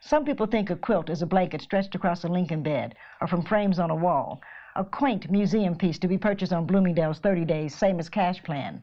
[0.00, 3.42] Some people think a quilt is a blanket stretched across a Lincoln bed or from
[3.42, 4.40] frames on a wall,
[4.74, 8.80] a quaint museum piece to be purchased on Bloomingdale's 30 days, same as cash plan.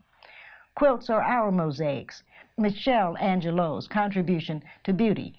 [0.76, 2.22] Quilts are our mosaics,
[2.56, 5.34] Michelangelo's contribution to beauty.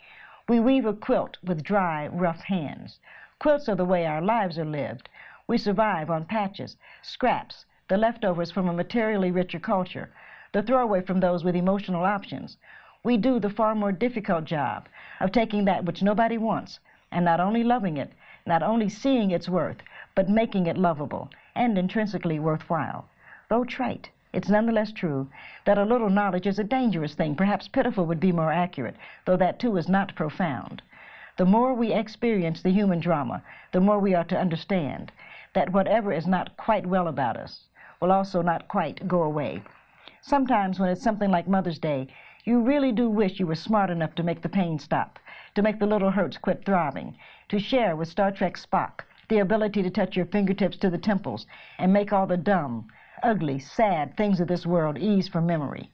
[0.48, 2.98] We weave a quilt with dry, rough hands.
[3.44, 5.11] Quilts are the way our lives are lived.
[5.46, 10.09] We survive on patches, scraps, the leftovers from a materially richer culture,
[10.52, 12.57] the throwaway from those with emotional options.
[13.02, 14.88] We do the far more difficult job
[15.20, 16.80] of taking that which nobody wants
[17.12, 18.14] and not only loving it,
[18.46, 19.83] not only seeing its worth,
[20.14, 23.04] but making it lovable and intrinsically worthwhile.
[23.50, 25.28] Though trite, it's nonetheless true
[25.66, 27.35] that a little knowledge is a dangerous thing.
[27.35, 30.80] Perhaps pitiful would be more accurate, though that too is not profound.
[31.37, 33.42] The more we experience the human drama,
[33.73, 35.11] the more we are to understand
[35.53, 37.64] that whatever is not quite well about us
[38.01, 39.62] will also not quite go away.
[40.20, 42.07] Sometimes, when it's something like Mother's Day,
[42.44, 45.18] you really do wish you were smart enough to make the pain stop,
[45.57, 47.16] to make the little hurts quit throbbing,
[47.49, 51.47] to share with Star Trek Spock the ability to touch your fingertips to the temples
[51.79, 52.87] and make all the dumb,
[53.25, 55.90] ugly, sad things of this world ease from memory.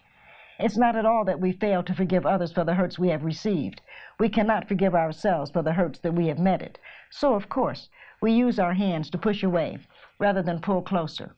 [0.62, 3.24] It's not at all that we fail to forgive others for the hurts we have
[3.24, 3.80] received.
[4.18, 6.78] We cannot forgive ourselves for the hurts that we have meted.
[7.08, 7.88] So, of course,
[8.20, 9.78] we use our hands to push away
[10.18, 11.34] rather than pull closer.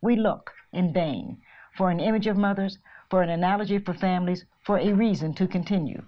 [0.00, 1.38] We look in vain
[1.76, 2.78] for an image of mothers,
[3.10, 6.04] for an analogy for families, for a reason to continue.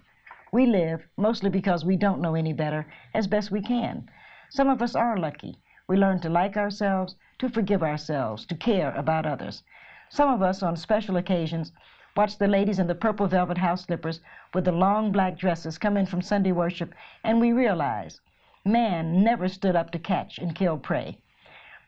[0.53, 4.09] We live, mostly because we don't know any better, as best we can.
[4.49, 5.59] Some of us are lucky.
[5.89, 9.63] We learn to like ourselves, to forgive ourselves, to care about others.
[10.07, 11.73] Some of us, on special occasions,
[12.17, 14.21] watch the ladies in the purple velvet house slippers
[14.53, 16.93] with the long black dresses come in from Sunday worship,
[17.25, 18.21] and we realize
[18.63, 21.17] man never stood up to catch and kill prey.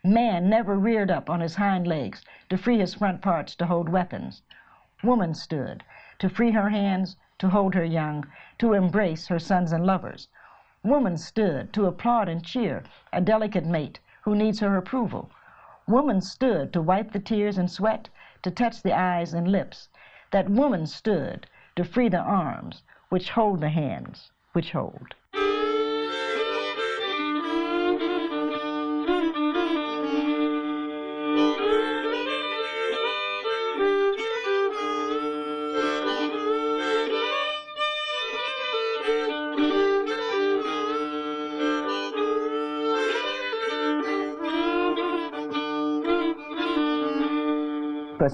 [0.03, 3.87] Man never reared up on his hind legs to free his front parts to hold
[3.87, 4.41] weapons.
[5.01, 5.81] Woman stood
[6.19, 8.25] to free her hands, to hold her young,
[8.57, 10.27] to embrace her sons and lovers.
[10.83, 15.31] Woman stood to applaud and cheer a delicate mate who needs her approval.
[15.87, 18.09] Woman stood to wipe the tears and sweat,
[18.41, 19.87] to touch the eyes and lips.
[20.31, 25.15] That woman stood to free the arms which hold the hands which hold.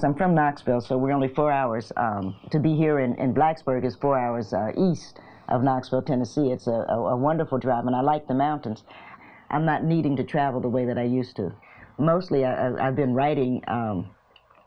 [0.02, 1.92] I'm from Knoxville, so we're only four hours.
[1.96, 6.50] Um, to be here in, in Blacksburg is four hours uh, east of Knoxville, Tennessee.
[6.50, 8.82] It's a, a, a, wonderful drive, and I like the mountains.
[9.50, 11.52] I'm not needing to travel the way that I used to.
[11.98, 13.62] Mostly, I, have been writing.
[13.68, 14.10] Um,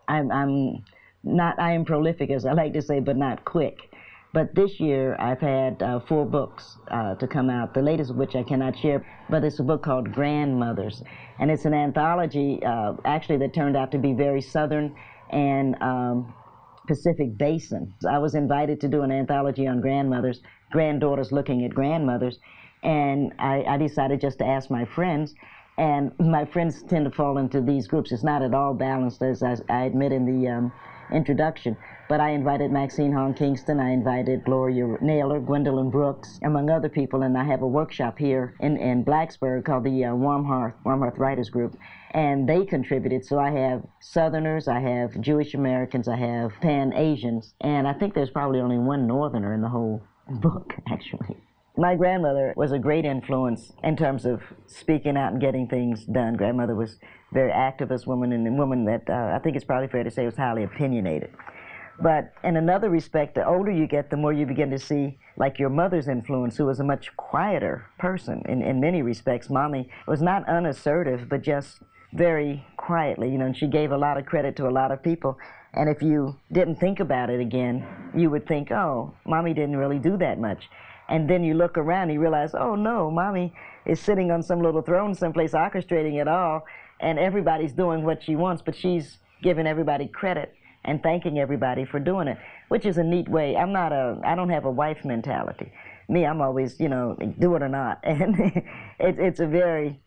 [0.08, 0.86] I'm, I'm
[1.24, 1.60] not.
[1.60, 3.90] I am prolific, as I like to say, but not quick.
[4.34, 8.18] But this year, I've had uh, four books uh, to come out, the latest of
[8.18, 11.02] which I cannot share, but it's a book called Grandmothers.
[11.40, 14.96] And it's an anthology, uh, actually, that turned out to be very Southern
[15.32, 16.34] and um,
[16.88, 17.94] Pacific Basin.
[18.10, 22.40] I was invited to do an anthology on grandmothers, granddaughters looking at grandmothers,
[22.84, 25.36] and I, I decided just to ask my friends.
[25.78, 28.12] And my friends tend to fall into these groups.
[28.12, 30.72] It's not at all balanced, as I, I admit in the um,
[31.12, 31.78] introduction.
[32.10, 37.24] But I invited Maxine Hong Kingston, I invited Gloria Naylor, Gwendolyn Brooks, among other people,
[37.24, 41.02] and I have a workshop here in, in Blacksburg called the uh, Warm Hearth, Warm
[41.02, 41.78] Hearth Writers Group,
[42.12, 43.26] and they contributed.
[43.26, 48.14] So I have Southerners, I have Jewish Americans, I have Pan Asians, and I think
[48.14, 51.36] there's probably only one Northerner in the whole book, actually.
[51.76, 56.36] My grandmother was a great influence in terms of speaking out and getting things done.
[56.36, 56.98] Grandmother was
[57.32, 60.10] a very activist woman and a woman that uh, I think it's probably fair to
[60.10, 61.32] say was highly opinionated.
[62.00, 65.58] But in another respect, the older you get, the more you begin to see, like
[65.58, 69.50] your mother's influence, who was a much quieter person in, in many respects.
[69.50, 71.80] Mommy was not unassertive, but just
[72.14, 75.02] very quietly, you know, and she gave a lot of credit to a lot of
[75.02, 75.38] people.
[75.74, 77.86] And if you didn't think about it again,
[78.16, 80.70] you would think, oh, mommy didn't really do that much.
[81.10, 83.54] And then you look around and you realize, oh no, mommy
[83.86, 86.66] is sitting on some little throne someplace orchestrating it all,
[87.00, 90.54] and everybody's doing what she wants, but she's giving everybody credit
[90.88, 92.38] and thanking everybody for doing it,
[92.70, 93.56] which is a neat way.
[93.56, 95.72] I'm not a, I don't have a wife mentality.
[96.10, 98.00] Me, I'm always, you know, do it or not.
[98.04, 100.00] And it, it's a very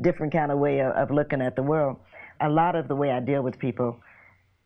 [0.00, 1.98] different kind of way of, of looking at the world.
[2.40, 3.98] A lot of the way I deal with people,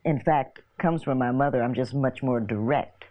[0.04, 1.62] in fact, comes from my mother.
[1.62, 3.04] I'm just much more direct.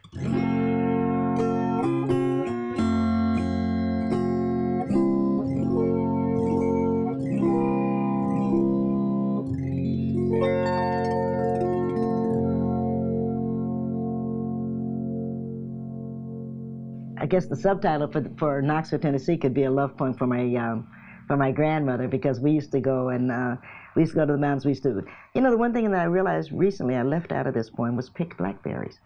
[17.36, 20.88] Guess the subtitle for, for Knoxville, Tennessee could be a love poem for my um,
[21.28, 23.58] for my grandmother because we used to go and uh,
[23.94, 24.64] we used to go to the mountains.
[24.64, 27.46] We used to, you know, the one thing that I realized recently I left out
[27.46, 29.00] of this poem was pick blackberries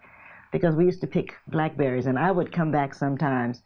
[0.52, 3.62] because we used to pick blackberries and I would come back sometimes.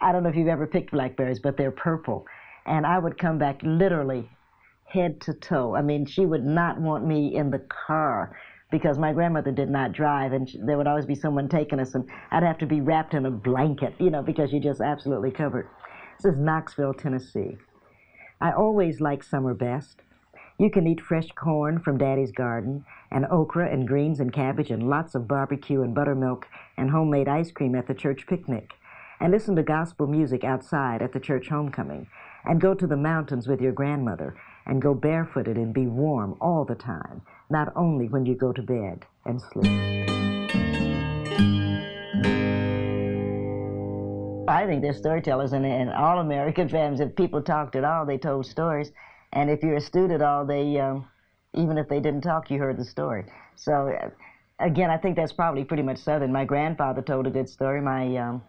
[0.00, 2.26] I don't know if you've ever picked blackberries, but they're purple,
[2.66, 4.28] and I would come back literally
[4.84, 5.76] head to toe.
[5.76, 8.36] I mean, she would not want me in the car
[8.72, 12.08] because my grandmother did not drive, and there would always be someone taking us, and
[12.30, 15.68] I'd have to be wrapped in a blanket, you know, because you're just absolutely covered.
[16.18, 17.58] This is Knoxville, Tennessee.
[18.40, 20.00] I always like summer best.
[20.58, 24.88] You can eat fresh corn from Daddy's garden, and okra and greens and cabbage, and
[24.88, 26.48] lots of barbecue and buttermilk
[26.78, 28.72] and homemade ice cream at the church picnic,
[29.20, 32.06] and listen to gospel music outside at the church homecoming,
[32.46, 36.64] and go to the mountains with your grandmother, and go barefooted and be warm all
[36.64, 37.20] the time
[37.52, 39.66] not only when you go to bed and sleep.
[44.48, 48.18] I think they're storytellers, and in all American families, if people talked at all, they
[48.18, 48.90] told stories.
[49.32, 51.06] And if you're astute at all, they, um,
[51.54, 53.24] even if they didn't talk, you heard the story.
[53.54, 54.10] So, uh,
[54.58, 56.32] again, I think that's probably pretty much Southern.
[56.32, 57.80] My grandfather told a good story.
[57.80, 58.42] My um,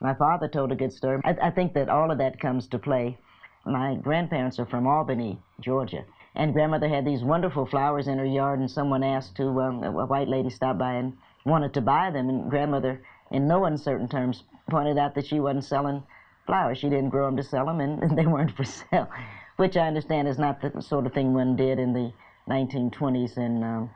[0.00, 1.20] my father told a good story.
[1.24, 3.18] I, I think that all of that comes to play.
[3.66, 6.04] My grandparents are from Albany, Georgia,
[6.38, 10.06] and grandmother had these wonderful flowers in her yard, and someone asked to, um, a
[10.06, 11.12] white lady stopped by and
[11.44, 15.64] wanted to buy them, and grandmother, in no uncertain terms, pointed out that she wasn't
[15.64, 16.04] selling
[16.46, 16.78] flowers.
[16.78, 19.10] She didn't grow them to sell them, and, they weren't for sale,
[19.56, 22.12] which I understand is not the sort of thing one did in the
[22.48, 23.90] 1920s in um,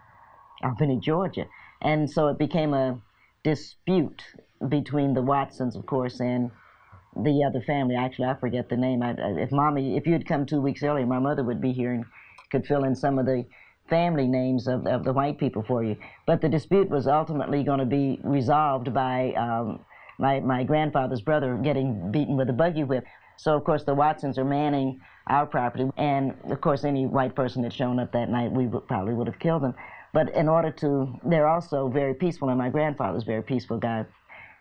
[0.64, 1.46] Albany, Georgia.
[1.80, 3.00] And so it became a
[3.44, 4.24] dispute
[4.68, 6.50] between the Watsons, of course, and
[7.16, 7.94] the other family.
[7.94, 9.02] Actually, I forget the name.
[9.02, 11.92] I, if mommy, if you had come two weeks earlier, my mother would be here
[11.92, 12.04] and
[12.52, 13.44] could fill in some of the
[13.88, 15.96] family names of, of the white people for you.
[16.26, 19.84] But the dispute was ultimately going to be resolved by um,
[20.18, 23.04] my, my grandfather's brother getting beaten with a buggy whip.
[23.36, 25.90] So, of course, the Watsons are manning our property.
[25.96, 29.26] And, of course, any white person that shown up that night, we would, probably would
[29.26, 29.74] have killed them.
[30.12, 34.04] But in order to, they're also very peaceful, and my grandfather's a very peaceful guy.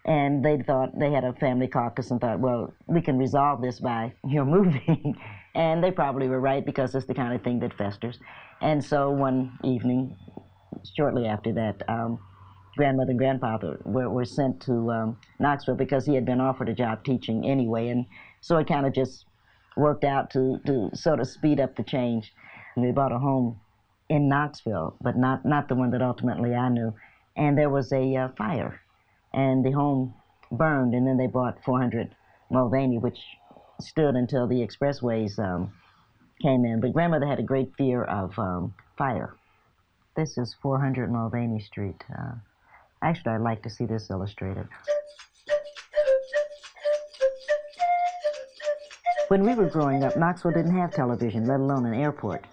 [0.06, 3.80] And they thought, they had a family caucus and thought, well, we can resolve this
[3.80, 5.16] by your moving.
[5.54, 8.20] And they probably were right because it's the kind of thing that festers.
[8.62, 10.16] And so one evening,
[10.96, 12.20] shortly after that, um,
[12.78, 16.74] grandmother and grandfather were, were sent to um, Knoxville because he had been offered a
[16.74, 17.90] job teaching anyway.
[17.90, 18.06] And
[18.40, 19.26] so it kind of just
[19.76, 22.34] worked out to, to sort of speed up the change.
[22.76, 23.60] And we bought a home
[24.10, 26.94] in Knoxville, but not, not the one that ultimately I knew.
[27.36, 28.82] And there was a uh, fire,
[29.34, 30.14] and the home
[30.52, 32.14] burned, and then they bought 400
[32.50, 33.20] Mulvaney, which
[33.82, 35.72] stood until the expressways um,
[36.42, 36.80] came in.
[36.82, 39.36] But grandmother had a great fear of um, fire.
[40.16, 42.04] This is 400 Mulvaney Street.
[42.10, 42.34] Uh,
[43.02, 44.68] actually, I'd like to see this illustrated.
[49.30, 52.44] When we were growing up, Knoxville didn't have television, let alone an airport.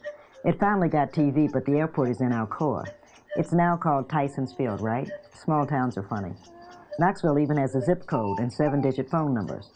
[0.45, 2.85] It finally got TV, but the airport is in Alcoa.
[3.35, 5.11] It's now called Tyson's Field, right?
[5.35, 6.33] Small towns are funny.
[7.01, 9.71] Knoxville even has a zip code and seven digit phone numbers,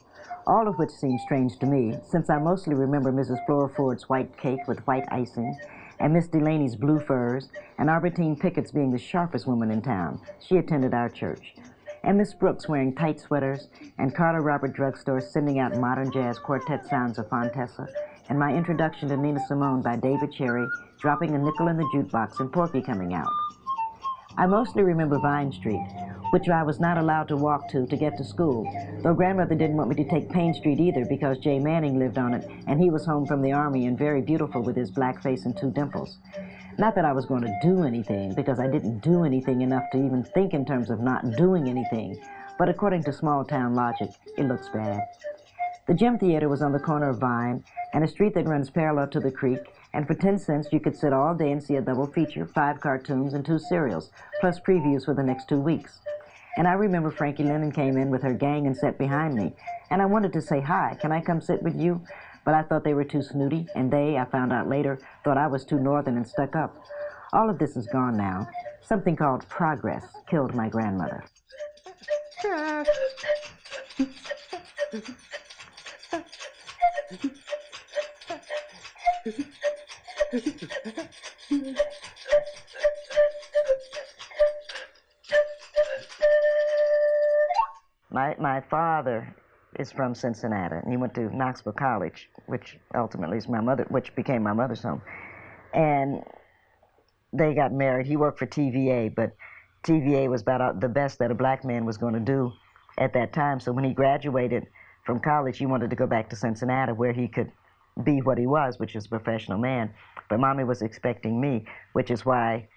[0.47, 3.45] all of which seem strange to me, since I mostly remember Mrs.
[3.47, 5.59] Flora Ford's white cake with white icing,
[6.01, 10.21] and Miss Delaney's blue furs, and Albertine Pickett's being the sharpest woman in town.
[10.41, 11.55] She attended our church.
[12.05, 13.69] And Miss Brooks wearing tight sweaters,
[13.99, 17.87] and Carla Robert drugstore sending out modern jazz quartet sounds of Fontessa,
[18.29, 20.67] and my introduction to Nina Simone by David Cherry,
[21.01, 23.31] dropping a nickel in the jukebox and Porgy coming out.
[24.37, 25.87] I mostly remember Vine Street,
[26.31, 28.67] which I was not allowed to walk to to get to school,
[29.03, 32.33] though grandmother didn't want me to take Payne Street either because Jay Manning lived on
[32.33, 35.45] it and he was home from the army and very beautiful with his black face
[35.45, 36.17] and two dimples.
[36.79, 39.99] Not that I was going to do anything because I didn't do anything enough to
[39.99, 42.19] even think in terms of not doing anything,
[42.59, 44.09] but according to small town logic,
[44.39, 45.03] it looks bad.
[45.87, 47.63] The Gem Theater was on the corner of Vine
[47.93, 49.61] and a street that runs parallel to the creek
[49.95, 52.81] and for 10 cents, you could sit all day and see a double feature, five
[52.81, 56.01] cartoons, and two serials, plus previews for the next two weeks.
[56.57, 59.53] And I remember Frankie Lennon came in with her gang and sat behind me.
[59.91, 62.01] And I wanted to say, Hi, can I come sit with you?
[62.45, 65.47] But I thought they were too snooty, and they, I found out later, thought I
[65.47, 66.77] was too northern and stuck up.
[67.33, 68.49] All of this is gone now.
[68.83, 71.25] Something called progress killed my grandmother.
[88.11, 89.35] My, my father
[89.79, 94.15] is from Cincinnati, and he went to Knoxville College, which ultimately is my mother, which
[94.15, 95.03] became my mother's home.
[95.75, 96.23] And
[97.33, 98.07] they got married.
[98.07, 99.35] He worked for TVA, but
[99.85, 102.53] TVA was about uh, the best that a black man was going to do
[102.99, 103.61] at that time.
[103.61, 104.67] So when he graduated
[105.05, 107.53] from college, he wanted to go back to Cincinnati, where he could
[108.05, 109.93] be what he was, which is a professional man.
[110.29, 112.69] But mommy was expecting me, which is why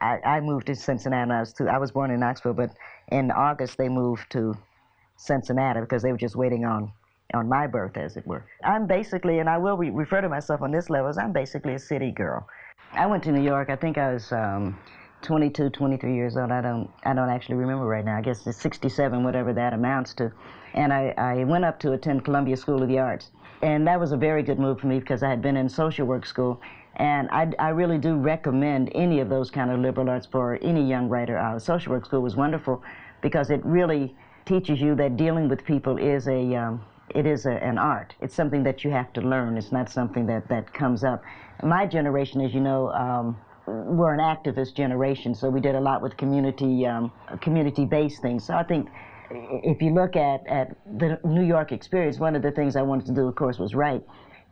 [0.00, 1.30] I, I moved to Cincinnati.
[1.30, 2.70] I was, to, I was born in Knoxville, but
[3.10, 4.56] in August they moved to
[5.16, 6.92] Cincinnati because they were just waiting on
[7.34, 8.44] on my birth, as it were.
[8.64, 11.74] I'm basically, and I will re- refer to myself on this level as I'm basically
[11.74, 12.48] a city girl.
[12.92, 13.68] I went to New York.
[13.68, 14.78] I think I was um,
[15.22, 16.50] 22, 23 years old.
[16.50, 18.16] I don't, I don't actually remember right now.
[18.16, 20.32] I guess it's 67, whatever that amounts to.
[20.74, 23.30] And I, I went up to attend Columbia School of the Arts,
[23.62, 26.06] and that was a very good move for me because I had been in social
[26.06, 26.60] work school.
[26.96, 30.84] And I, I really do recommend any of those kind of liberal arts for any
[30.84, 31.38] young writer.
[31.38, 32.82] Uh, social work school was wonderful
[33.20, 36.82] because it really teaches you that dealing with people is a um,
[37.14, 38.14] it is a, an art.
[38.20, 39.56] It's something that you have to learn.
[39.56, 41.22] It's not something that, that comes up.
[41.62, 46.02] My generation, as you know, um, we're an activist generation, so we did a lot
[46.02, 48.44] with community um, community-based things.
[48.44, 48.88] So I think
[49.30, 53.06] if you look at, at the New York experience, one of the things I wanted
[53.06, 54.04] to do, of course, was write.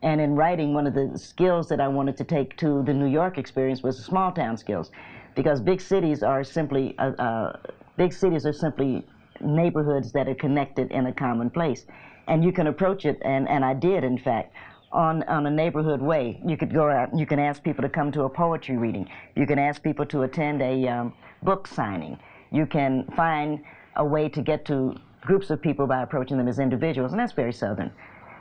[0.02, 3.06] And in writing, one of the skills that I wanted to take to the New
[3.06, 4.90] York experience was small town skills,
[5.34, 7.56] because big cities are simply uh, uh,
[7.96, 9.06] big cities are simply
[9.40, 11.86] neighborhoods that are connected in a common place.
[12.28, 14.52] And you can approach it, and, and I did, in fact,
[14.92, 16.40] on, on a neighborhood way.
[16.44, 19.08] You could go out, you can ask people to come to a poetry reading.
[19.34, 22.18] You can ask people to attend a um, book signing.
[22.50, 23.60] You can find
[23.96, 27.32] a way to get to groups of people by approaching them as individuals, and that's
[27.32, 27.90] very Southern.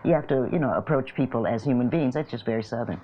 [0.03, 2.13] You have to, you know, approach people as human beings.
[2.13, 3.01] That's just very Southern.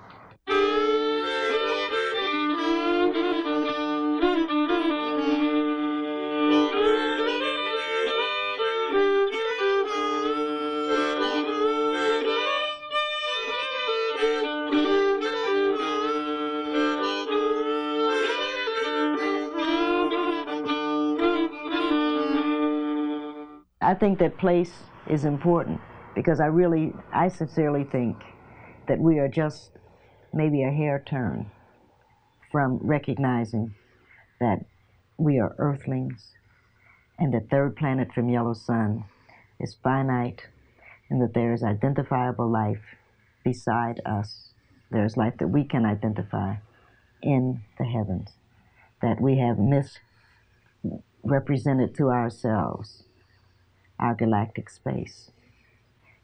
[24.02, 24.72] Think that place
[25.08, 25.80] is important
[26.16, 28.16] because I really, I sincerely think
[28.88, 29.70] that we are just
[30.34, 31.52] maybe a hair turn
[32.50, 33.76] from recognizing
[34.40, 34.64] that
[35.18, 36.32] we are earthlings
[37.16, 39.04] and the third planet from yellow sun
[39.60, 40.48] is finite
[41.08, 42.96] and that there is identifiable life
[43.44, 44.48] beside us.
[44.90, 46.56] There is life that we can identify
[47.22, 48.32] in the heavens,
[49.00, 53.04] that we have misrepresented to ourselves
[53.98, 55.30] our galactic space.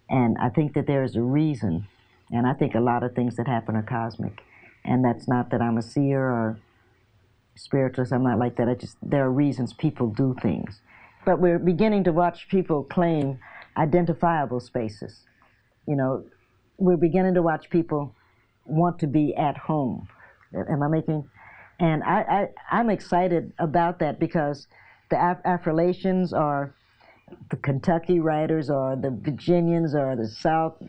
[0.09, 1.87] And I think that there is a reason,
[2.31, 4.41] and I think a lot of things that happen are cosmic.
[4.85, 6.59] And that's not that I'm a seer or
[7.57, 8.69] spiritualist, I'm not like that.
[8.69, 10.81] I just, there are reasons people do things.
[11.27, 13.39] But we're beginning to watch people claim
[13.77, 15.25] identifiable spaces.
[15.87, 16.25] You know,
[16.79, 18.15] we're beginning to watch people
[18.65, 20.09] want to be at home.
[20.55, 21.29] Am I making?
[21.81, 24.67] And I, I, am excited about that because
[25.11, 25.43] the Af-
[26.33, 26.75] are
[27.51, 30.83] the Kentucky writers or the Virginians or the South,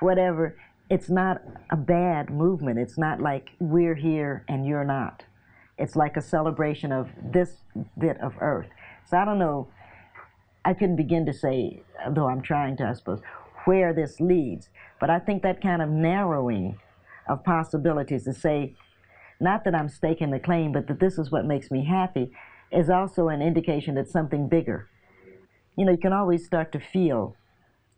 [0.00, 0.56] whatever,
[0.90, 2.78] it's not a bad movement.
[2.78, 5.24] It's not like we're here and you're not.
[5.78, 7.56] It's like a celebration of this
[7.98, 8.68] bit of earth.
[9.08, 9.68] So I don't know,
[10.64, 13.20] I couldn't begin to say, though I'm trying to, I suppose,
[13.64, 14.68] where this leads.
[15.00, 16.78] But I think that kind of narrowing
[17.28, 18.76] of possibilities to say,
[19.40, 22.32] not that I'm staking the claim, but that this is what makes me happy,
[22.70, 24.88] is also an indication that something bigger.
[25.76, 27.36] You know, you can always start to feel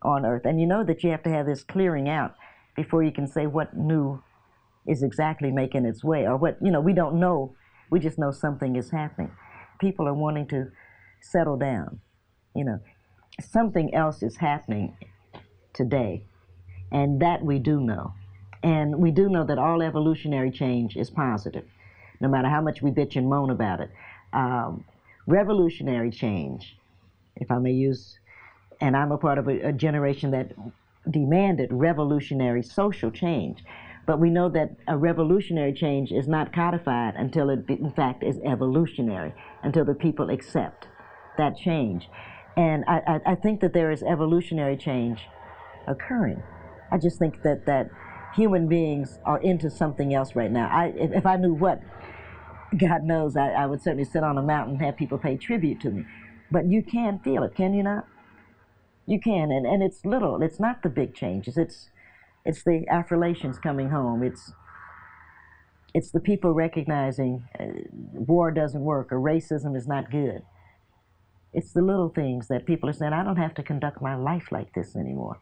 [0.01, 2.35] on earth, and you know that you have to have this clearing out
[2.75, 4.21] before you can say what new
[4.87, 7.55] is exactly making its way, or what, you know, we don't know.
[7.89, 9.31] We just know something is happening.
[9.79, 10.67] People are wanting to
[11.21, 11.99] settle down.
[12.55, 12.79] You know,
[13.41, 14.95] something else is happening
[15.73, 16.23] today,
[16.91, 18.13] and that we do know.
[18.63, 21.65] And we do know that all evolutionary change is positive,
[22.21, 23.91] no matter how much we bitch and moan about it.
[24.33, 24.85] Um,
[25.27, 26.77] revolutionary change,
[27.35, 28.19] if I may use,
[28.81, 30.51] and I'm a part of a, a generation that
[31.09, 33.63] demanded revolutionary social change.
[34.05, 38.37] But we know that a revolutionary change is not codified until it, in fact, is
[38.45, 39.33] evolutionary,
[39.63, 40.87] until the people accept
[41.37, 42.07] that change.
[42.55, 45.21] And I, I, I think that there is evolutionary change
[45.87, 46.43] occurring.
[46.91, 47.89] I just think that, that
[48.35, 50.69] human beings are into something else right now.
[50.71, 51.81] I, if, if I knew what,
[52.77, 55.81] God knows, I, I would certainly sit on a mountain and have people pay tribute
[55.81, 56.05] to me.
[56.55, 58.07] But you can feel it, can you not?
[59.05, 60.41] You can, and, and it's little.
[60.41, 61.57] It's not the big changes.
[61.57, 61.89] It's
[62.45, 64.23] it's the Afro-Lations coming home.
[64.23, 64.53] It's
[65.93, 67.65] it's the people recognizing uh,
[68.13, 70.43] war doesn't work or racism is not good.
[71.51, 73.11] It's the little things that people are saying.
[73.11, 75.41] I don't have to conduct my life like this anymore.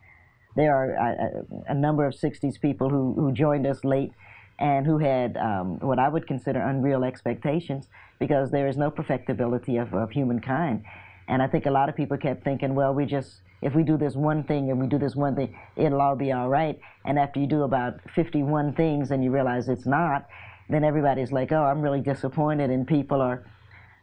[0.55, 4.13] There are a, a number of 60s people who, who joined us late
[4.59, 7.87] and who had um, what I would consider unreal expectations
[8.19, 10.83] because there is no perfectibility of, of humankind.
[11.27, 13.97] And I think a lot of people kept thinking, well, we just, if we do
[13.97, 16.79] this one thing and we do this one thing, it'll all be all right.
[17.05, 20.27] And after you do about 51 things and you realize it's not,
[20.69, 23.45] then everybody's like, oh, I'm really disappointed and people are,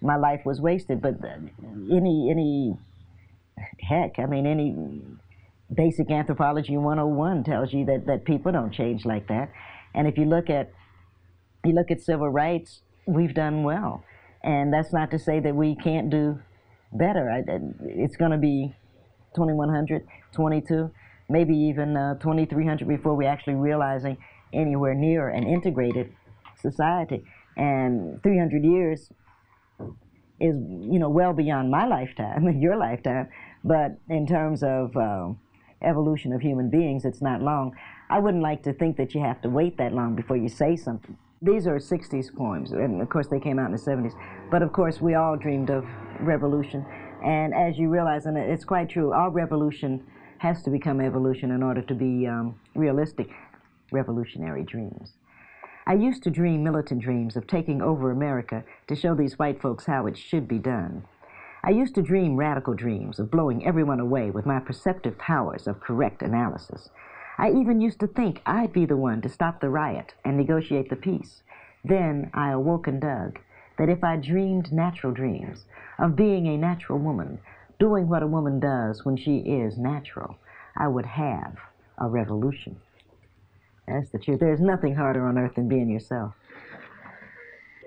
[0.00, 1.02] my life was wasted.
[1.02, 1.16] But
[1.62, 2.74] any, any,
[3.80, 5.02] heck, I mean, any
[5.74, 9.50] basic anthropology 101 tells you that, that people don't change like that.
[9.94, 10.72] And if you look at,
[11.64, 14.04] you look at civil rights, we've done well.
[14.42, 16.40] And that's not to say that we can't do
[16.92, 17.30] better.
[17.30, 17.42] I,
[17.84, 18.74] it's going to be
[19.34, 20.90] 2100, 22,
[21.28, 24.16] maybe even uh, 2300 before we actually realizing
[24.52, 26.12] anywhere near an integrated
[26.60, 27.24] society.
[27.56, 29.12] And 300 years
[30.40, 33.28] is, you know, well beyond my lifetime, your lifetime.
[33.62, 35.30] But in terms of uh,
[35.82, 37.76] evolution of human beings, it's not long.
[38.08, 40.76] I wouldn't like to think that you have to wait that long before you say
[40.76, 41.16] something.
[41.42, 44.12] These are 60s poems, and of course they came out in the 70s.
[44.50, 45.86] But of course, we all dreamed of
[46.20, 46.84] revolution.
[47.24, 50.04] And as you realize, and it's quite true, our revolution
[50.36, 53.30] has to become evolution in order to be um, realistic.
[53.90, 55.14] Revolutionary dreams.
[55.86, 59.86] I used to dream militant dreams of taking over America to show these white folks
[59.86, 61.04] how it should be done.
[61.64, 65.80] I used to dream radical dreams of blowing everyone away with my perceptive powers of
[65.80, 66.90] correct analysis.
[67.40, 70.90] I even used to think I'd be the one to stop the riot and negotiate
[70.90, 71.42] the peace.
[71.82, 73.38] Then I awoke and dug
[73.78, 75.64] that if I dreamed natural dreams
[75.98, 77.38] of being a natural woman,
[77.78, 80.36] doing what a woman does when she is natural,
[80.76, 81.56] I would have
[81.96, 82.76] a revolution.
[83.88, 84.40] That's the truth.
[84.40, 86.34] There's nothing harder on earth than being yourself.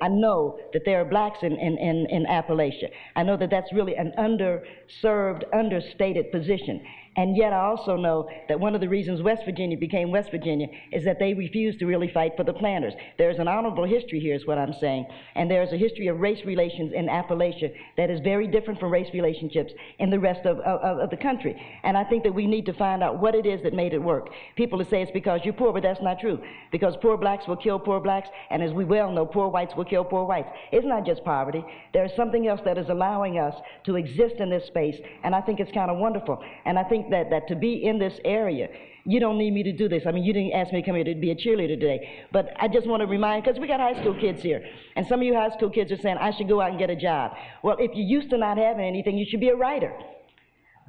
[0.02, 2.90] I know that there are blacks in, in, in, in Appalachia.
[3.16, 6.84] I know that that's really an underserved, understated position.
[7.16, 10.68] And yet I also know that one of the reasons West Virginia became West Virginia
[10.92, 12.94] is that they refused to really fight for the planters.
[13.18, 15.06] There's an honorable history here is what I'm saying.
[15.36, 19.14] And there's a history of race relations in Appalachia that is very different from race
[19.14, 21.62] relationships in the rest of, of, of the country.
[21.84, 24.02] And I think that we need to find out what it is that made it
[24.02, 24.30] work.
[24.56, 26.42] People will say it's because you're poor, but that's not true.
[26.72, 29.86] Because poor blacks will kill poor blacks, and as we well know, poor whites will
[29.86, 30.50] kill poor whites.
[30.72, 31.64] It's not just poverty.
[31.94, 33.56] There's something else that is allowing us
[33.86, 36.44] to exist in this space, and I think it's kind of wonderful.
[36.66, 38.68] And I think think that, that to be in this area,
[39.06, 40.04] you don't need me to do this.
[40.08, 42.26] I mean, you didn't ask me to come here to be a cheerleader today.
[42.32, 44.64] But I just want to remind, because we got high school kids here,
[44.96, 46.90] and some of you high school kids are saying, I should go out and get
[46.90, 47.34] a job.
[47.64, 49.92] Well, if you're used to not having anything, you should be a writer.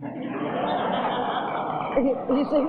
[0.03, 0.09] you
[2.51, 2.65] see?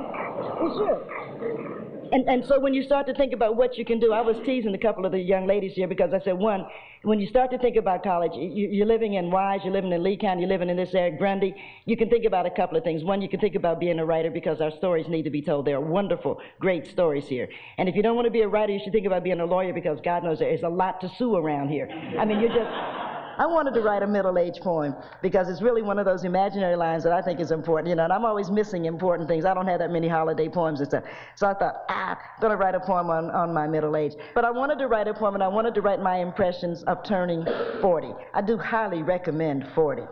[0.62, 1.75] You should.
[2.12, 4.38] And, and so when you start to think about what you can do, I was
[4.46, 6.66] teasing a couple of the young ladies here because I said, one,
[7.04, 10.04] when you start to think about college, you, are living in Wise, you're living in
[10.04, 12.84] Lee County, you're living in this area, Grundy, you can think about a couple of
[12.84, 13.04] things.
[13.04, 15.66] One, you can think about being a writer because our stories need to be told.
[15.66, 17.48] There are wonderful, great stories here.
[17.78, 19.46] And if you don't want to be a writer, you should think about being a
[19.46, 21.90] lawyer because God knows there is a lot to sue around here.
[22.20, 23.05] I mean, you're just
[23.38, 27.04] I wanted to write a middle-age poem because it's really one of those imaginary lines
[27.04, 29.46] that I think is important, you know, and I'm always missing important things.
[29.46, 31.04] I don't have that many holiday poems and stuff.
[31.36, 34.14] So I thought, ah, I'm going to write a poem on, on my middle age.
[34.34, 37.04] But I wanted to write a poem, and I wanted to write my impressions of
[37.04, 37.46] turning
[37.82, 38.14] 40.
[38.34, 40.04] I do highly recommend 40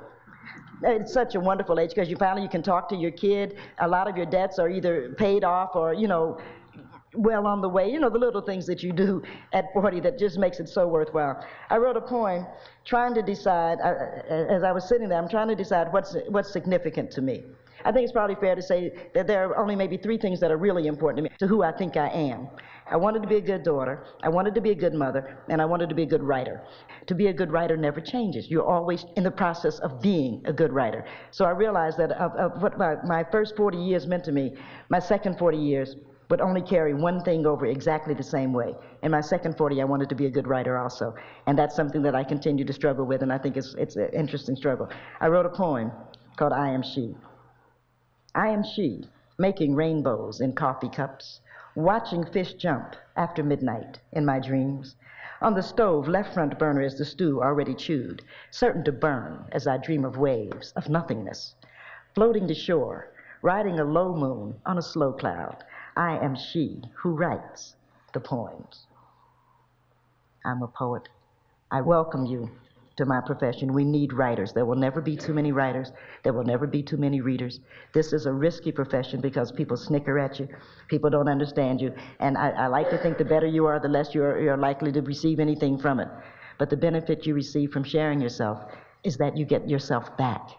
[0.86, 3.58] it's such a wonderful age because you finally you can talk to your kid.
[3.80, 6.40] A lot of your debts are either paid off or you know
[7.16, 7.90] well on the way.
[7.90, 10.88] You know, the little things that you do at 40 that just makes it so
[10.88, 11.46] worthwhile.
[11.70, 12.46] I wrote a poem
[12.86, 17.12] trying to decide, as I was sitting there, I'm trying to decide what's, what's significant
[17.12, 17.44] to me.
[17.86, 20.52] I think it's probably fair to say that there are only maybe three things that
[20.52, 22.48] are really important to me, to who I think I am.
[22.90, 25.62] I wanted to be a good daughter, I wanted to be a good mother, and
[25.62, 26.62] I wanted to be a good writer.
[27.08, 28.50] To be a good writer never changes.
[28.50, 31.06] You're always in the process of being a good writer.
[31.32, 34.56] So I realized that of, of what my, my first 40 years meant to me,
[34.90, 35.96] my second 40 years
[36.30, 38.76] would only carry one thing over exactly the same way.
[39.02, 41.16] In my second 40, I wanted to be a good writer also.
[41.46, 44.10] And that's something that I continue to struggle with, and I think it's, it's an
[44.14, 44.90] interesting struggle.
[45.20, 45.92] I wrote a poem
[46.36, 47.16] called I Am She.
[48.36, 49.08] I am she,
[49.38, 51.42] making rainbows in coffee cups,
[51.76, 54.96] watching fish jump after midnight in my dreams.
[55.42, 59.68] On the stove, left front burner is the stew already chewed, certain to burn as
[59.68, 61.56] I dream of waves, of nothingness.
[62.16, 63.10] Floating to shore,
[63.42, 65.64] riding a low moon on a slow cloud,
[65.96, 67.76] I am she who writes
[68.14, 68.88] the poems.
[70.46, 71.08] I'm a poet.
[71.72, 72.50] I welcome you
[72.96, 73.74] to my profession.
[73.74, 74.54] We need writers.
[74.54, 75.92] There will never be too many writers.
[76.24, 77.60] There will never be too many readers.
[77.94, 80.48] This is a risky profession because people snicker at you.
[80.88, 81.94] People don't understand you.
[82.20, 84.92] And I, I like to think the better you are, the less you're, you're likely
[84.92, 86.08] to receive anything from it.
[86.60, 88.60] But the benefit you receive from sharing yourself
[89.04, 90.50] is that you get yourself back.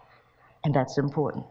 [0.63, 1.45] And that's important.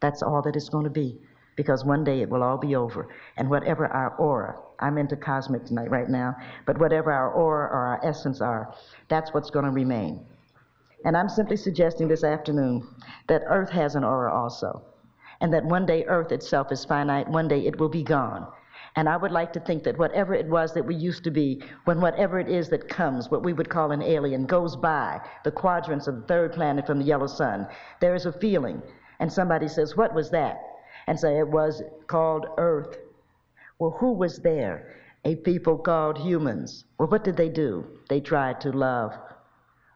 [0.00, 1.18] That's all that it's going to be
[1.56, 3.08] because one day it will all be over.
[3.36, 6.36] And whatever our aura, I'm into cosmic tonight right now,
[6.66, 8.74] but whatever our aura or our essence are,
[9.08, 10.24] that's what's going to remain.
[11.04, 12.86] And I'm simply suggesting this afternoon
[13.28, 14.82] that Earth has an aura also,
[15.40, 18.46] and that one day Earth itself is finite, one day it will be gone.
[18.96, 21.62] And I would like to think that whatever it was that we used to be,
[21.84, 25.50] when whatever it is that comes, what we would call an alien, goes by the
[25.50, 27.66] quadrants of the third planet from the yellow sun,
[28.00, 28.82] there is a feeling.
[29.20, 30.60] And somebody says, What was that?
[31.06, 32.98] And say it was called Earth.
[33.78, 34.96] Well, who was there?
[35.24, 36.84] A people called humans.
[36.98, 37.84] Well, what did they do?
[38.08, 39.12] They tried to love.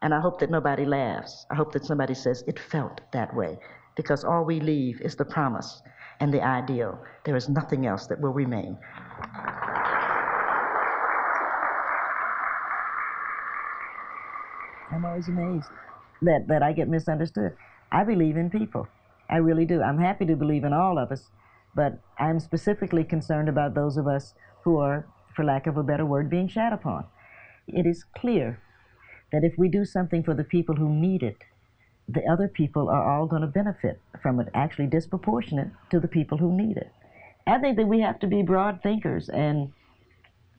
[0.02, 1.46] And I hope that nobody laughs.
[1.50, 3.58] I hope that somebody says it felt that way
[3.96, 5.82] because all we leave is the promise
[6.20, 6.98] and the ideal.
[7.24, 8.78] There is nothing else that will remain.
[14.92, 15.68] I'm always amazed
[16.22, 17.56] that, that I get misunderstood.
[17.92, 18.86] I believe in people.
[19.30, 19.80] I really do.
[19.80, 21.30] I'm happy to believe in all of us,
[21.74, 26.04] but I'm specifically concerned about those of us who are, for lack of a better
[26.04, 27.04] word, being shat upon.
[27.68, 28.60] It is clear
[29.30, 31.36] that if we do something for the people who need it,
[32.08, 36.38] the other people are all going to benefit from it, actually disproportionate to the people
[36.38, 36.90] who need it.
[37.46, 39.72] I think that we have to be broad thinkers, and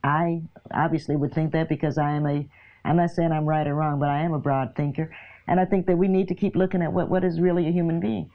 [0.01, 0.43] I
[0.73, 2.47] obviously would think that because I am a,
[2.85, 5.13] I'm not saying I'm right or wrong, but I am a broad thinker,
[5.45, 7.71] and I think that we need to keep looking at what, what is really a
[7.71, 8.31] human being.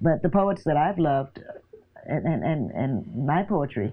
[0.00, 1.40] But the poets that I've loved,
[2.04, 3.92] and, and, and, my poetry,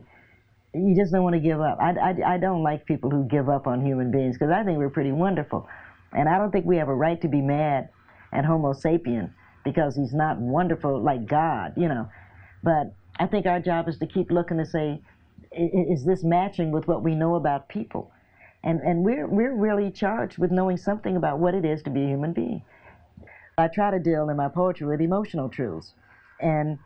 [0.74, 1.78] you just don't want to give up.
[1.80, 4.78] I, I, I don't like people who give up on human beings because I think
[4.78, 5.68] we're pretty wonderful.
[6.12, 7.90] And I don't think we have a right to be mad
[8.32, 9.32] at Homo sapien
[9.64, 12.10] because he's not wonderful like God, you know.
[12.64, 15.02] But I think our job is to keep looking to say,
[15.52, 18.12] is this matching with what we know about people?
[18.64, 22.04] And, and we're, we're really charged with knowing something about what it is to be
[22.04, 22.64] a human being.
[23.58, 25.94] I try to deal in my poetry with emotional truths.
[26.40, 26.80] And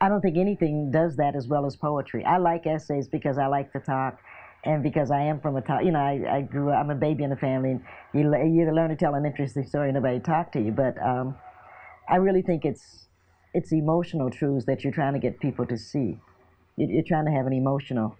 [0.00, 2.24] I don't think anything does that as well as poetry.
[2.24, 4.18] I like essays because I like to talk
[4.64, 6.94] and because I am from a talk, you know, I, I grew up, I'm a
[6.94, 10.20] baby in the family, and you, you learn to tell an interesting story and nobody
[10.20, 10.70] talk to you.
[10.70, 11.36] But um,
[12.08, 13.06] I really think it's,
[13.54, 16.18] it's emotional truths that you're trying to get people to see.
[16.76, 18.16] You're trying to have an emotional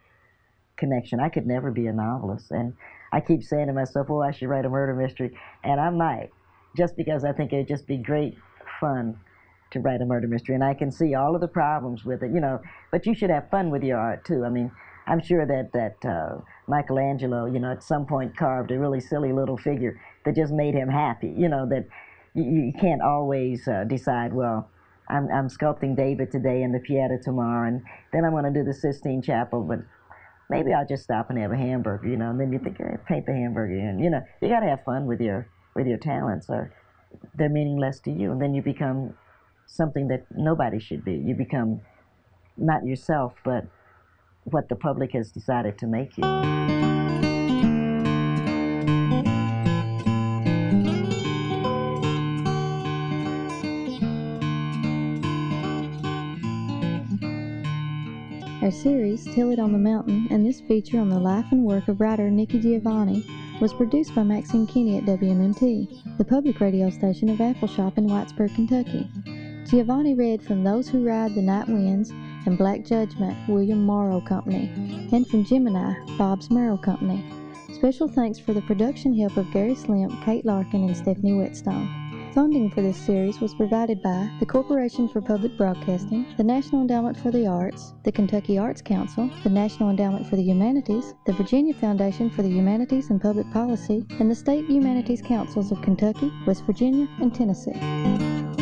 [0.76, 1.20] connection.
[1.20, 2.51] I could never be a novelist.
[2.51, 2.74] And
[3.12, 5.36] I keep saying to myself, oh, I should write a murder mystery.
[5.62, 6.30] And I might
[6.77, 8.37] just because I think it'd just be great
[8.81, 9.18] fun
[9.73, 10.55] to write a murder mystery.
[10.55, 12.61] And I can see all of the problems with it, you know,
[12.91, 14.45] but you should have fun with your art too.
[14.45, 14.71] I mean,
[15.07, 19.33] I'm sure that, that uh, Michelangelo, you know, at some point carved a really silly
[19.33, 21.87] little figure that just made him happy, you know, that
[22.35, 24.68] you, you can't always uh, decide, well,
[25.09, 28.64] I'm, I'm sculpting David today and the Pieta tomorrow, and then I'm going to do
[28.64, 29.81] the Sistine Chapel, but
[30.49, 32.97] maybe I'll just stop and have a hamburger, you know, and then you think, hey,
[33.09, 35.49] paint the hamburger, and, you know, you got to have fun with your
[35.81, 36.70] with your talents or
[37.35, 38.31] they're meaningless to you.
[38.33, 39.14] And then you become
[39.66, 41.14] something that nobody should be.
[41.14, 41.81] You become
[42.59, 43.64] not yourself, but
[44.45, 46.24] what the public has decided to make you.
[58.62, 61.89] Our series, Tell It on the Mountain, and this feature on the life and work
[61.89, 63.24] of writer Nikki Giovanni
[63.61, 68.55] was produced by Maxine Kenny at WMMT, the public radio station of Appalshop in Whitesburg,
[68.55, 69.07] Kentucky.
[69.67, 72.11] Giovanni read from Those Who Ride the Night Winds
[72.47, 74.73] and Black Judgment, William Morrow Company,
[75.13, 77.23] and from Gemini, Bobbs-Merrill Company.
[77.75, 82.10] Special thanks for the production help of Gary Slimp, Kate Larkin, and Stephanie Whetstone.
[82.35, 87.16] Funding for this series was provided by the Corporation for Public Broadcasting, the National Endowment
[87.16, 91.74] for the Arts, the Kentucky Arts Council, the National Endowment for the Humanities, the Virginia
[91.74, 96.64] Foundation for the Humanities and Public Policy, and the State Humanities Councils of Kentucky, West
[96.66, 98.60] Virginia, and Tennessee.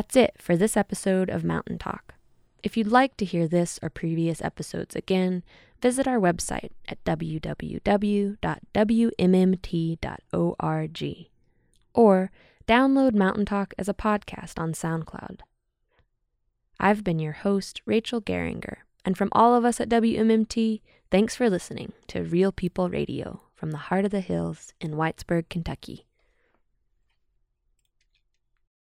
[0.00, 2.14] That's it for this episode of Mountain Talk.
[2.62, 5.42] If you'd like to hear this or previous episodes again,
[5.82, 8.38] visit our website at www.wmmt.org
[11.92, 12.30] or
[12.66, 15.40] download Mountain Talk as a podcast on SoundCloud.
[16.78, 20.80] I've been your host, Rachel Geringer, and from all of us at WMMT,
[21.10, 25.50] thanks for listening to Real People Radio from the heart of the hills in Whitesburg,
[25.50, 26.06] Kentucky.